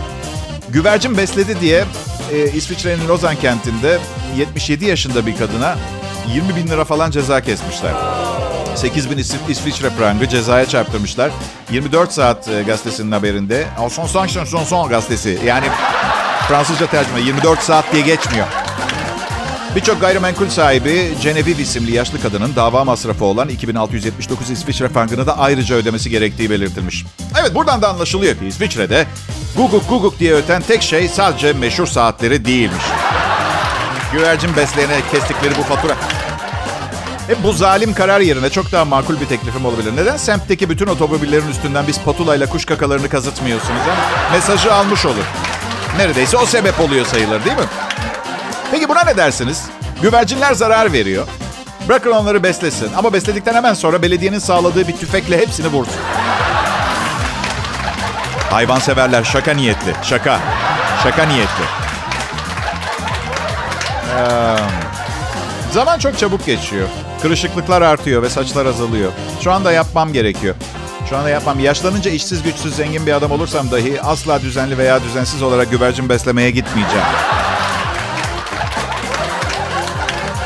Güvercin 0.69 1.17
besledi 1.17 1.61
diye 1.61 1.85
e, 2.33 2.51
İsviçre'nin 2.53 3.09
Lozan 3.09 3.37
kentinde 3.37 3.99
77 4.37 4.85
yaşında 4.85 5.27
bir 5.27 5.37
kadına 5.37 5.77
20 6.35 6.57
bin 6.57 6.67
lira 6.69 6.85
falan 6.85 7.11
ceza 7.11 7.41
kesmişler. 7.41 7.93
8 8.77 9.11
bin 9.11 9.19
İs- 9.19 9.35
İsviçre 9.49 9.89
prangı 9.91 10.29
cezaya 10.29 10.67
çarptırmışlar. 10.69 11.31
24 11.71 12.13
saat 12.13 12.49
e, 12.49 12.63
gazetesinin 12.63 13.13
haberinde. 13.13 13.67
Son 13.91 14.07
son 14.07 14.27
son 14.45 14.65
son 14.65 14.89
gazetesi. 14.89 15.39
Yani 15.47 15.67
Fransızca 16.49 16.87
tercüme 16.87 17.21
24 17.21 17.63
saat 17.63 17.85
diye 17.93 18.03
geçmiyor. 18.03 18.47
Birçok 19.77 20.01
gayrimenkul 20.01 20.49
sahibi 20.49 21.15
Genevieve 21.23 21.63
isimli 21.63 21.95
yaşlı 21.95 22.23
kadının 22.23 22.57
dava 22.57 22.85
masrafı 22.85 23.25
olan 23.25 23.49
2679 23.49 24.51
İsviçre 24.51 24.89
frangını 24.89 25.27
da 25.27 25.39
ayrıca 25.39 25.77
ödemesi 25.77 26.11
gerektiği 26.11 26.51
belirtilmiş. 26.51 27.05
Evet 27.41 27.55
buradan 27.55 27.83
da 27.83 27.89
anlaşılıyor 27.89 28.37
ki 28.39 28.47
İsviçre'de 28.47 29.07
guguk 29.57 29.89
guguk 29.89 30.19
diye 30.19 30.35
öten 30.35 30.63
tek 30.63 30.83
şey 30.83 31.09
sadece 31.09 31.53
meşhur 31.53 31.87
saatleri 31.87 32.45
değilmiş. 32.45 32.85
Güvercin 34.13 34.57
besleyene 34.57 35.01
kestikleri 35.13 35.59
bu 35.59 35.63
fatura. 35.63 35.97
E 37.29 37.43
bu 37.43 37.53
zalim 37.53 37.95
karar 37.95 38.21
yerine 38.21 38.51
çok 38.51 38.73
daha 38.73 38.85
makul 38.85 39.21
bir 39.21 39.27
teklifim 39.27 39.67
olabilir. 39.67 39.97
Neden 39.97 40.17
semtteki 40.17 40.71
bütün 40.71 40.87
otomobillerin 40.87 41.49
üstünden 41.49 41.87
biz 41.87 42.01
patulayla 42.01 42.47
kuş 42.47 42.65
kakalarını 42.65 43.09
kazıtmıyorsunuz? 43.09 43.81
Hem 43.87 44.33
mesajı 44.33 44.75
almış 44.75 45.07
olur. 45.07 45.25
Neredeyse 45.97 46.37
o 46.37 46.47
sebep 46.47 46.81
oluyor 46.81 47.07
sayılır 47.07 47.45
değil 47.45 47.57
mi? 47.57 47.65
Peki 48.73 48.89
buna 48.89 49.05
ne 49.05 49.17
dersiniz? 49.17 49.63
Güvercinler 50.03 50.55
zarar 50.55 50.93
veriyor. 50.93 51.27
Bırakın 51.89 52.11
onları 52.11 52.43
beslesin. 52.43 52.91
Ama 52.97 53.13
besledikten 53.13 53.55
hemen 53.55 53.75
sonra 53.75 54.03
belediyenin 54.03 54.39
sağladığı 54.39 54.89
bir 54.89 54.97
tüfekle 54.97 55.39
hepsini 55.39 55.67
vursun. 55.67 56.01
Hayvanseverler 58.51 59.25
şaka 59.25 59.53
niyetli. 59.53 59.95
Şaka. 60.03 60.39
Şaka 61.03 61.23
niyetli. 61.25 61.65
Ee, 64.19 64.57
zaman 65.73 65.99
çok 65.99 66.19
çabuk 66.19 66.47
geçiyor. 66.47 66.89
Kırışıklıklar 67.23 67.83
artıyor 67.83 68.23
ve 68.23 68.31
saçlar 68.31 68.67
azalıyor. 68.67 69.13
Şu 69.41 69.53
anda 69.53 69.73
yapmam 69.73 70.13
gerekiyor. 70.13 70.55
Şu 71.11 71.17
anda 71.17 71.29
yapmam. 71.31 71.61
Yaşlanınca 71.61 72.11
işsiz 72.11 72.43
güçsüz 72.43 72.77
zengin 72.77 73.07
bir 73.07 73.13
adam 73.13 73.31
olursam 73.31 73.71
dahi 73.71 74.03
asla 74.03 74.43
düzenli 74.43 74.79
veya 74.79 75.03
düzensiz 75.03 75.43
olarak 75.43 75.71
güvercin 75.71 76.09
beslemeye 76.09 76.51
gitmeyeceğim. 76.51 77.07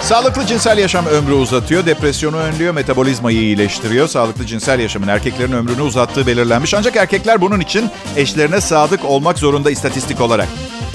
Sağlıklı 0.06 0.46
cinsel 0.46 0.78
yaşam 0.78 1.06
ömrü 1.06 1.32
uzatıyor, 1.32 1.86
depresyonu 1.86 2.36
önlüyor, 2.36 2.74
metabolizmayı 2.74 3.38
iyileştiriyor. 3.38 4.08
Sağlıklı 4.08 4.46
cinsel 4.46 4.80
yaşamın 4.80 5.08
erkeklerin 5.08 5.52
ömrünü 5.52 5.82
uzattığı 5.82 6.26
belirlenmiş. 6.26 6.74
Ancak 6.74 6.96
erkekler 6.96 7.40
bunun 7.40 7.60
için 7.60 7.90
eşlerine 8.16 8.60
sadık 8.60 9.04
olmak 9.04 9.38
zorunda 9.38 9.70
istatistik 9.70 10.20
olarak. 10.20 10.48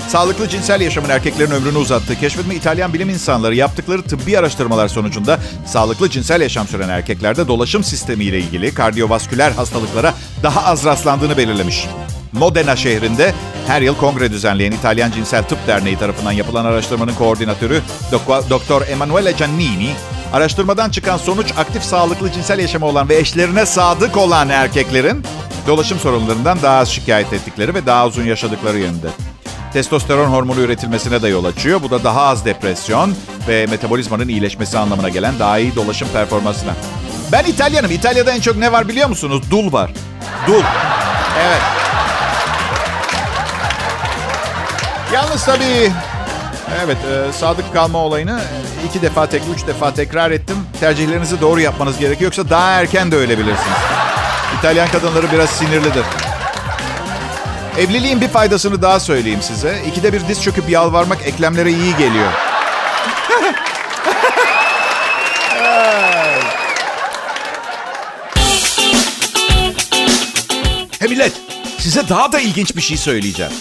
Sağlıklı 0.08 0.50
cinsel 0.50 0.82
yaşamın 0.82 1.10
erkeklerin 1.10 1.52
ömrünü 1.52 1.78
uzattığı 1.78 2.20
keşfetme 2.20 2.56
İtalyan 2.56 2.94
bilim 2.94 3.10
insanları 3.10 3.56
yaptıkları 3.56 4.02
tıbbi 4.02 4.40
araştırmalar 4.40 4.88
sonucunda 4.88 5.40
sağlıklı 5.66 6.10
cinsel 6.10 6.42
yaşam 6.42 6.68
süren 6.68 6.90
erkeklerde 6.90 7.48
dolaşım 7.48 7.84
sistemi 7.84 8.24
ile 8.24 8.40
ilgili 8.40 8.74
kardiyovasküler 8.74 9.52
hastalıklara 9.52 10.14
daha 10.44 10.66
az 10.66 10.86
rastlandığını 10.86 11.38
belirlemiş. 11.38 11.86
Modena 12.34 12.76
şehrinde 12.76 13.34
her 13.68 13.82
yıl 13.82 13.96
kongre 13.96 14.32
düzenleyen 14.32 14.72
İtalyan 14.72 15.12
Cinsel 15.12 15.44
Tıp 15.44 15.68
Derneği 15.68 15.98
tarafından 15.98 16.32
yapılan 16.32 16.66
araştırmanın 16.66 17.14
koordinatörü 17.14 17.82
Dr. 18.50 18.92
Emanuele 18.92 19.32
Giannini, 19.32 19.94
araştırmadan 20.34 20.90
çıkan 20.90 21.18
sonuç 21.18 21.54
aktif 21.58 21.84
sağlıklı 21.84 22.32
cinsel 22.32 22.60
yaşamı 22.60 22.86
olan 22.86 23.10
ve 23.10 23.18
eşlerine 23.18 23.66
sadık 23.66 24.18
olan 24.18 24.50
erkeklerin 24.50 25.24
dolaşım 25.68 26.00
sorunlarından 26.00 26.62
daha 26.62 26.78
az 26.78 26.90
şikayet 26.90 27.34
ettikleri 27.34 27.74
ve 27.74 27.86
daha 27.86 28.08
uzun 28.08 28.24
yaşadıkları 28.24 28.78
yönünde. 28.78 29.08
Testosteron 29.74 30.26
hormonu 30.26 30.60
üretilmesine 30.60 31.22
de 31.22 31.28
yol 31.28 31.46
açıyor. 31.46 31.82
Bu 31.84 31.90
da 31.92 32.04
daha 32.04 32.22
az 32.22 32.46
depresyon 32.46 33.16
ve 33.48 33.66
metabolizmanın 33.66 34.28
iyileşmesi 34.28 34.78
anlamına 34.78 35.10
gelen 35.10 35.40
daha 35.40 35.60
iyi 35.60 35.76
dolaşım 35.76 36.08
performansına. 36.14 36.72
Ben 37.32 37.44
İtalyanım. 37.44 37.92
İtalya'da 37.92 38.32
en 38.32 38.42
çok 38.42 38.58
ne 38.58 38.72
var 38.72 38.88
biliyor 38.88 39.10
musunuz? 39.10 39.42
Dul 39.52 39.74
var. 39.74 39.92
Dul. 40.48 40.64
Evet. 41.48 41.81
Yalnız 45.14 45.46
tabii 45.46 45.92
evet 46.86 46.98
e, 46.98 47.34
sadık 47.34 47.74
kalma 47.74 48.00
olayını 48.00 48.42
iki 48.90 49.02
defa 49.02 49.28
tek 49.28 49.42
üç 49.56 49.68
defa 49.68 49.94
tekrar 49.94 50.32
ettim. 50.32 50.58
Tercihlerinizi 50.80 51.42
doğru 51.42 51.62
yapmanız 51.62 51.98
gerekiyor 51.98 52.32
yoksa 52.32 52.50
daha 52.50 52.70
erken 52.72 53.12
de 53.12 53.16
ölebilirsiniz. 53.16 53.78
İtalyan 54.60 54.88
kadınları 54.88 55.32
biraz 55.32 55.50
sinirlidir. 55.50 56.04
Evliliğin 57.80 58.22
bir 58.22 58.28
faydasını 58.28 58.82
daha 58.82 59.00
söyleyeyim 59.00 59.42
size. 59.42 59.82
İkide 59.88 60.14
bir 60.14 60.28
diz 60.28 60.44
çöküp 60.44 60.70
yalvarmak 60.70 61.22
eklemlere 61.26 61.72
iyi 61.72 61.98
geliyor. 61.98 62.32
He 71.00 71.08
millet, 71.08 71.34
size 71.80 72.10
daha 72.10 72.32
da 72.32 72.40
ilginç 72.40 72.76
bir 72.76 72.82
şey 72.82 72.98
söyleyeceğim. 72.98 73.52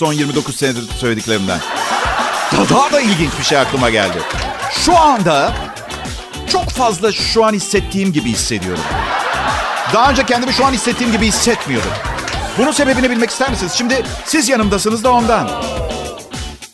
Son 0.00 0.12
29 0.12 0.56
senedir 0.56 0.88
söylediklerimden. 0.98 1.60
Daha, 2.70 2.92
da 2.92 3.00
ilginç 3.00 3.30
bir 3.38 3.44
şey 3.44 3.58
aklıma 3.58 3.90
geldi. 3.90 4.18
Şu 4.72 4.98
anda 4.98 5.52
çok 6.52 6.68
fazla 6.70 7.12
şu 7.12 7.44
an 7.44 7.52
hissettiğim 7.52 8.12
gibi 8.12 8.30
hissediyorum. 8.30 8.82
Daha 9.94 10.10
önce 10.10 10.26
kendimi 10.26 10.52
şu 10.52 10.66
an 10.66 10.72
hissettiğim 10.72 11.12
gibi 11.12 11.26
hissetmiyordum. 11.26 11.90
Bunun 12.58 12.72
sebebini 12.72 13.10
bilmek 13.10 13.30
ister 13.30 13.50
misiniz? 13.50 13.72
Şimdi 13.72 14.02
siz 14.24 14.48
yanımdasınız 14.48 15.04
da 15.04 15.12
ondan. 15.12 15.50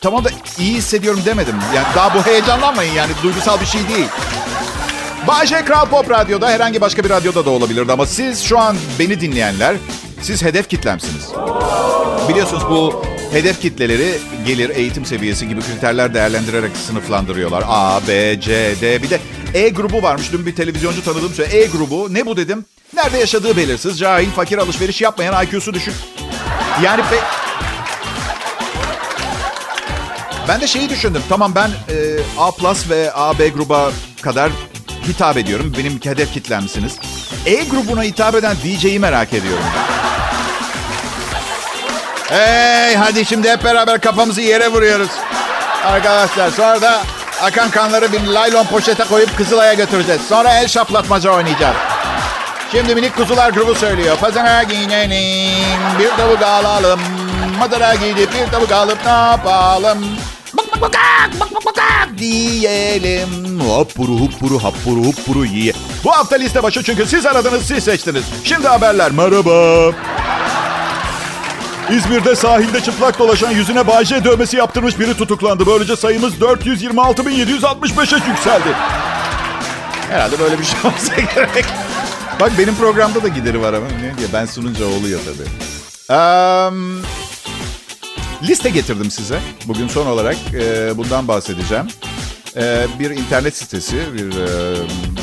Tamam 0.01 0.25
da 0.25 0.29
iyi 0.59 0.73
hissediyorum 0.73 1.21
demedim. 1.25 1.55
Yani 1.75 1.87
daha 1.95 2.13
bu 2.13 2.25
heyecanlanmayın 2.25 2.93
yani 2.93 3.11
duygusal 3.23 3.61
bir 3.61 3.65
şey 3.65 3.87
değil. 3.89 4.07
Bayşe 5.27 5.65
Kral 5.65 5.85
Pop 5.85 6.09
Radyo'da 6.09 6.49
herhangi 6.49 6.81
başka 6.81 7.03
bir 7.03 7.09
radyoda 7.09 7.45
da 7.45 7.49
olabilirdi 7.49 7.91
ama 7.91 8.05
siz 8.05 8.43
şu 8.43 8.59
an 8.59 8.77
beni 8.99 9.21
dinleyenler, 9.21 9.75
siz 10.21 10.43
hedef 10.43 10.69
kitlemsiniz. 10.69 11.27
Biliyorsunuz 12.29 12.63
bu 12.69 13.06
hedef 13.31 13.61
kitleleri 13.61 14.19
gelir, 14.45 14.69
eğitim 14.69 15.05
seviyesi 15.05 15.47
gibi 15.47 15.61
kriterler 15.61 16.13
değerlendirerek 16.13 16.71
sınıflandırıyorlar. 16.87 17.63
A, 17.67 18.07
B, 18.07 18.41
C, 18.41 18.75
D 18.81 19.03
bir 19.03 19.09
de 19.09 19.19
E 19.53 19.69
grubu 19.69 20.01
varmış. 20.03 20.31
Dün 20.31 20.45
bir 20.45 20.55
televizyoncu 20.55 21.03
tanıdığım 21.03 21.33
söyle. 21.33 21.57
E 21.57 21.65
grubu 21.65 22.13
ne 22.13 22.25
bu 22.25 22.37
dedim. 22.37 22.65
Nerede 22.95 23.17
yaşadığı 23.17 23.57
belirsiz, 23.57 23.99
cahil, 23.99 24.31
fakir, 24.31 24.57
alışveriş 24.57 25.01
yapmayan, 25.01 25.45
IQ'su 25.45 25.73
düşük. 25.73 25.93
Yani 26.83 27.01
be... 27.01 27.19
Ben 30.47 30.61
de 30.61 30.67
şeyi 30.67 30.89
düşündüm. 30.89 31.21
Tamam 31.29 31.55
ben 31.55 31.69
e, 31.69 31.95
A 32.37 32.51
plus 32.51 32.89
ve 32.89 33.13
A, 33.13 33.39
B 33.39 33.47
gruba 33.47 33.91
kadar 34.21 34.51
hitap 35.07 35.37
ediyorum. 35.37 35.73
Benim 35.77 35.99
hedef 36.03 36.33
kitlemsiniz. 36.33 36.99
E 37.45 37.63
grubuna 37.63 38.03
hitap 38.03 38.35
eden 38.35 38.55
DJ'yi 38.63 38.99
merak 38.99 39.33
ediyorum. 39.33 39.63
Hey 42.29 42.95
hadi 42.95 43.25
şimdi 43.25 43.49
hep 43.49 43.63
beraber 43.63 44.01
kafamızı 44.01 44.41
yere 44.41 44.67
vuruyoruz. 44.67 45.09
Arkadaşlar 45.85 46.51
sonra 46.51 46.81
da 46.81 47.01
akan 47.41 47.69
kanları 47.69 48.11
bir 48.11 48.27
laylon 48.27 48.65
poşete 48.65 49.03
koyup 49.03 49.37
Kızılay'a 49.37 49.73
götüreceğiz. 49.73 50.21
Sonra 50.29 50.53
el 50.53 50.67
şaplatmaca 50.67 51.31
oynayacağız. 51.31 51.75
Şimdi 52.71 52.95
minik 52.95 53.15
kuzular 53.15 53.49
grubu 53.49 53.75
söylüyor. 53.75 54.17
Pazara 54.17 54.63
giyinelim, 54.63 55.99
bir 55.99 56.09
tavuk 56.09 56.41
alalım. 56.41 56.99
Madara 57.59 57.95
gidip 57.95 58.29
bir 58.33 58.51
tavuk 58.51 58.71
alıp 58.71 59.05
ne 59.05 59.11
yapalım? 59.11 60.05
Bak 60.53 60.65
bak 60.81 60.93
bak 61.39 61.51
bak 61.55 61.65
bakak 61.65 62.17
diyelim. 62.17 63.59
Hoppuru 63.59 64.11
huppuru 64.11 64.63
happuru 64.63 65.03
huppuru 65.05 65.45
yiye. 65.45 65.73
Bu 66.03 66.11
hafta 66.11 66.35
liste 66.35 66.63
başı 66.63 66.83
çünkü 66.83 67.05
siz 67.05 67.25
aradınız, 67.25 67.67
siz 67.67 67.83
seçtiniz. 67.83 68.23
Şimdi 68.43 68.67
haberler. 68.67 69.11
Merhaba. 69.11 69.91
İzmir'de 71.91 72.35
sahilde 72.35 72.81
çıplak 72.81 73.19
dolaşan 73.19 73.51
yüzüne 73.51 73.87
Bayce 73.87 74.23
dövmesi 74.23 74.57
yaptırmış 74.57 74.99
biri 74.99 75.17
tutuklandı. 75.17 75.65
Böylece 75.65 75.95
sayımız 75.95 76.33
426.765'e 76.33 78.29
yükseldi. 78.29 78.69
Herhalde 80.09 80.39
böyle 80.39 80.59
bir 80.59 80.63
şey 80.63 80.79
olsa 80.83 81.15
gerek. 81.35 81.65
Bak 82.39 82.51
benim 82.57 82.75
programda 82.75 83.23
da 83.23 83.27
gideri 83.27 83.61
var 83.61 83.73
ama 83.73 83.87
ne 83.87 84.17
diye 84.17 84.27
ben 84.33 84.45
sununca 84.45 84.85
oluyor 84.85 85.19
tabii. 85.25 85.49
Um, 86.19 87.01
liste 88.43 88.69
getirdim 88.69 89.11
size. 89.11 89.39
Bugün 89.67 89.87
son 89.87 90.05
olarak 90.05 90.35
e, 90.53 90.97
bundan 90.97 91.27
bahsedeceğim. 91.27 91.87
E, 92.55 92.87
bir 92.99 93.09
internet 93.09 93.57
sitesi, 93.57 93.95
bir 94.13 94.29
e, 94.29 94.75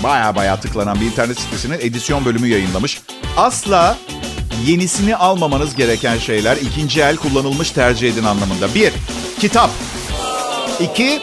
baya 0.02 0.36
baya 0.36 0.60
tıklanan 0.60 1.00
bir 1.00 1.06
internet 1.06 1.40
sitesinin 1.40 1.78
edisyon 1.80 2.24
bölümü 2.24 2.46
yayınlamış. 2.48 3.02
Asla 3.36 3.96
yenisini 4.66 5.16
almamanız 5.16 5.76
gereken 5.76 6.18
şeyler 6.18 6.56
ikinci 6.56 7.00
el 7.00 7.16
kullanılmış 7.16 7.70
tercih 7.70 8.12
edin 8.12 8.24
anlamında. 8.24 8.74
Bir, 8.74 8.92
kitap. 9.40 9.70
İki, 10.80 11.20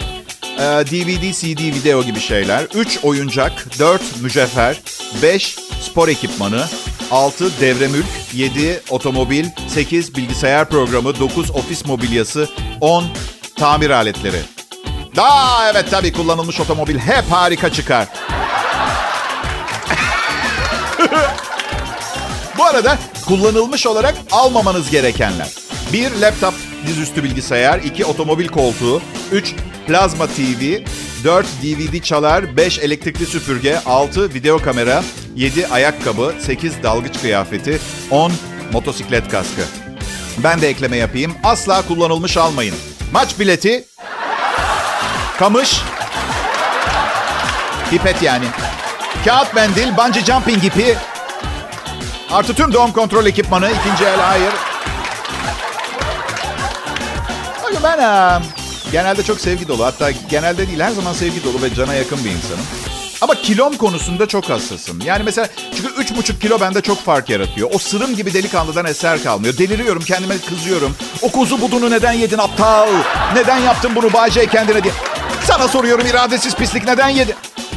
DVD, 0.62 1.34
CD, 1.34 1.76
video 1.76 2.04
gibi 2.04 2.20
şeyler. 2.20 2.64
Üç, 2.76 3.00
oyuncak. 3.04 3.80
Dört, 3.80 4.22
mücevher. 4.22 4.82
Beş, 5.22 5.58
spor 5.82 6.08
ekipmanı. 6.08 6.66
6 7.12 7.60
devre 7.62 7.88
mülk, 7.88 8.06
7 8.34 8.82
otomobil, 8.90 9.46
8 9.68 10.16
bilgisayar 10.16 10.70
programı, 10.70 11.20
9 11.20 11.52
ofis 11.52 11.86
mobilyası, 11.86 12.50
10 12.82 13.06
tamir 13.56 13.90
aletleri. 13.90 14.40
Aa 15.18 15.70
evet 15.72 15.86
tabii 15.92 16.14
kullanılmış 16.14 16.60
otomobil 16.60 17.00
hep 17.00 17.32
harika 17.32 17.72
çıkar. 17.74 18.08
Bu 22.62 22.66
arada 22.66 22.98
kullanılmış 23.28 23.88
olarak 23.88 24.16
almamanız 24.32 24.90
gerekenler. 24.90 25.48
1 25.94 26.12
laptop 26.12 26.54
dizüstü 26.88 27.24
bilgisayar, 27.24 27.80
2 27.80 28.06
otomobil 28.06 28.48
koltuğu, 28.48 29.02
3 29.32 29.56
plazma 29.88 30.28
TV, 30.28 30.78
4 31.24 31.46
DVD 31.64 32.02
çalar, 32.02 32.58
5 32.58 32.80
elektrikli 32.80 33.26
süpürge, 33.26 33.80
6 33.86 34.34
video 34.34 34.58
kamera, 34.58 35.04
7 35.36 35.68
ayakkabı, 35.68 36.34
8 36.40 36.84
dalgıç 36.84 37.22
kıyafeti, 37.22 37.80
10 38.12 38.32
motosiklet 38.74 39.30
kaskı. 39.30 39.62
Ben 40.44 40.62
de 40.62 40.70
ekleme 40.70 40.98
yapayım. 40.98 41.34
Asla 41.44 41.88
kullanılmış 41.88 42.38
almayın. 42.38 42.76
Maç 43.14 43.40
bileti, 43.40 43.86
kamış, 45.40 45.82
pipet 47.90 48.22
yani, 48.22 48.46
kağıt 49.26 49.54
mendil, 49.54 49.98
bungee 49.98 50.26
jumping 50.26 50.66
ipi, 50.66 50.98
artı 52.32 52.54
tüm 52.56 52.74
doğum 52.74 52.92
kontrol 52.92 53.26
ekipmanı, 53.26 53.70
ikinci 53.72 54.04
el 54.06 54.20
hayır. 54.20 54.54
Bakın 57.64 57.80
ben 57.84 58.00
ha, 58.00 58.42
genelde 58.92 59.24
çok 59.24 59.40
sevgi 59.42 59.68
dolu. 59.68 59.86
Hatta 59.86 60.12
genelde 60.30 60.68
değil 60.68 60.80
her 60.80 60.92
zaman 60.92 61.14
sevgi 61.14 61.44
dolu 61.44 61.62
ve 61.62 61.74
cana 61.74 61.94
yakın 61.94 62.26
bir 62.26 62.30
insanım. 62.30 62.66
Ama 63.22 63.36
kilom 63.36 63.78
konusunda 63.78 64.26
çok 64.26 64.50
hassasım. 64.50 65.00
Yani 65.06 65.24
mesela 65.24 65.48
çünkü 65.76 65.94
üç 66.02 66.16
buçuk 66.16 66.42
kilo 66.42 66.60
bende 66.60 66.82
çok 66.82 67.06
fark 67.06 67.30
yaratıyor. 67.30 67.70
O 67.74 67.78
sırım 67.78 68.16
gibi 68.16 68.34
delikanlıdan 68.34 68.86
eser 68.86 69.24
kalmıyor. 69.24 69.58
Deliriyorum, 69.58 70.04
kendime 70.04 70.38
kızıyorum. 70.38 70.96
O 71.22 71.32
kuzu 71.32 71.62
budunu 71.62 71.92
neden 71.92 72.12
yedin 72.12 72.38
aptal? 72.38 72.88
Neden 73.36 73.58
yaptın 73.58 73.92
bunu 73.96 74.14
Bayce 74.14 74.48
kendine 74.48 74.84
diye. 74.84 74.94
Sana 75.44 75.68
soruyorum 75.68 76.06
iradesiz 76.08 76.56
pislik 76.56 76.86
neden 76.86 77.10
yedin? 77.10 77.36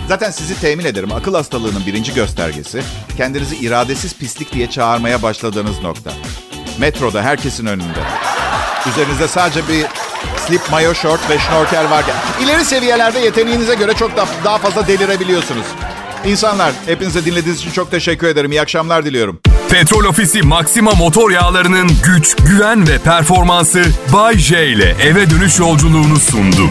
Zaten 0.09 0.31
sizi 0.31 0.61
temin 0.61 0.85
ederim. 0.85 1.13
Akıl 1.13 1.35
hastalığının 1.35 1.87
birinci 1.87 2.15
göstergesi 2.15 2.83
kendinizi 3.17 3.57
iradesiz 3.57 4.19
pislik 4.19 4.53
diye 4.53 4.71
çağırmaya 4.71 5.23
başladığınız 5.23 5.83
nokta. 5.83 6.11
Metroda 6.79 7.23
herkesin 7.23 7.67
önünde. 7.67 8.01
Üzerinizde 8.89 9.29
sadece 9.29 9.69
bir 9.69 9.87
slip 10.47 10.71
mayo 10.71 10.95
short 10.95 11.31
ve 11.31 11.39
şnorkel 11.39 11.91
varken 11.91 12.15
ileri 12.45 12.65
seviyelerde 12.65 13.19
yeteneğinize 13.19 13.75
göre 13.75 13.95
çok 13.95 14.17
daha, 14.17 14.27
daha 14.45 14.59
fazla 14.59 14.87
delirebiliyorsunuz. 14.87 15.67
İnsanlar 16.27 16.73
hepinize 16.87 17.25
dinlediğiniz 17.25 17.61
için 17.61 17.71
çok 17.71 17.91
teşekkür 17.91 18.27
ederim. 18.27 18.53
İyi 18.53 18.61
akşamlar 18.61 19.05
diliyorum. 19.05 19.41
Petrol 19.71 20.05
Ofisi 20.05 20.43
Maxima 20.43 20.93
motor 20.93 21.31
yağlarının 21.31 21.91
güç, 22.05 22.37
güven 22.37 22.89
ve 22.89 22.99
performansı 22.99 23.85
Bay 24.13 24.39
J 24.39 24.67
ile 24.67 24.97
eve 25.03 25.31
dönüş 25.31 25.59
yolculuğunu 25.59 26.17
sundu. 26.17 26.71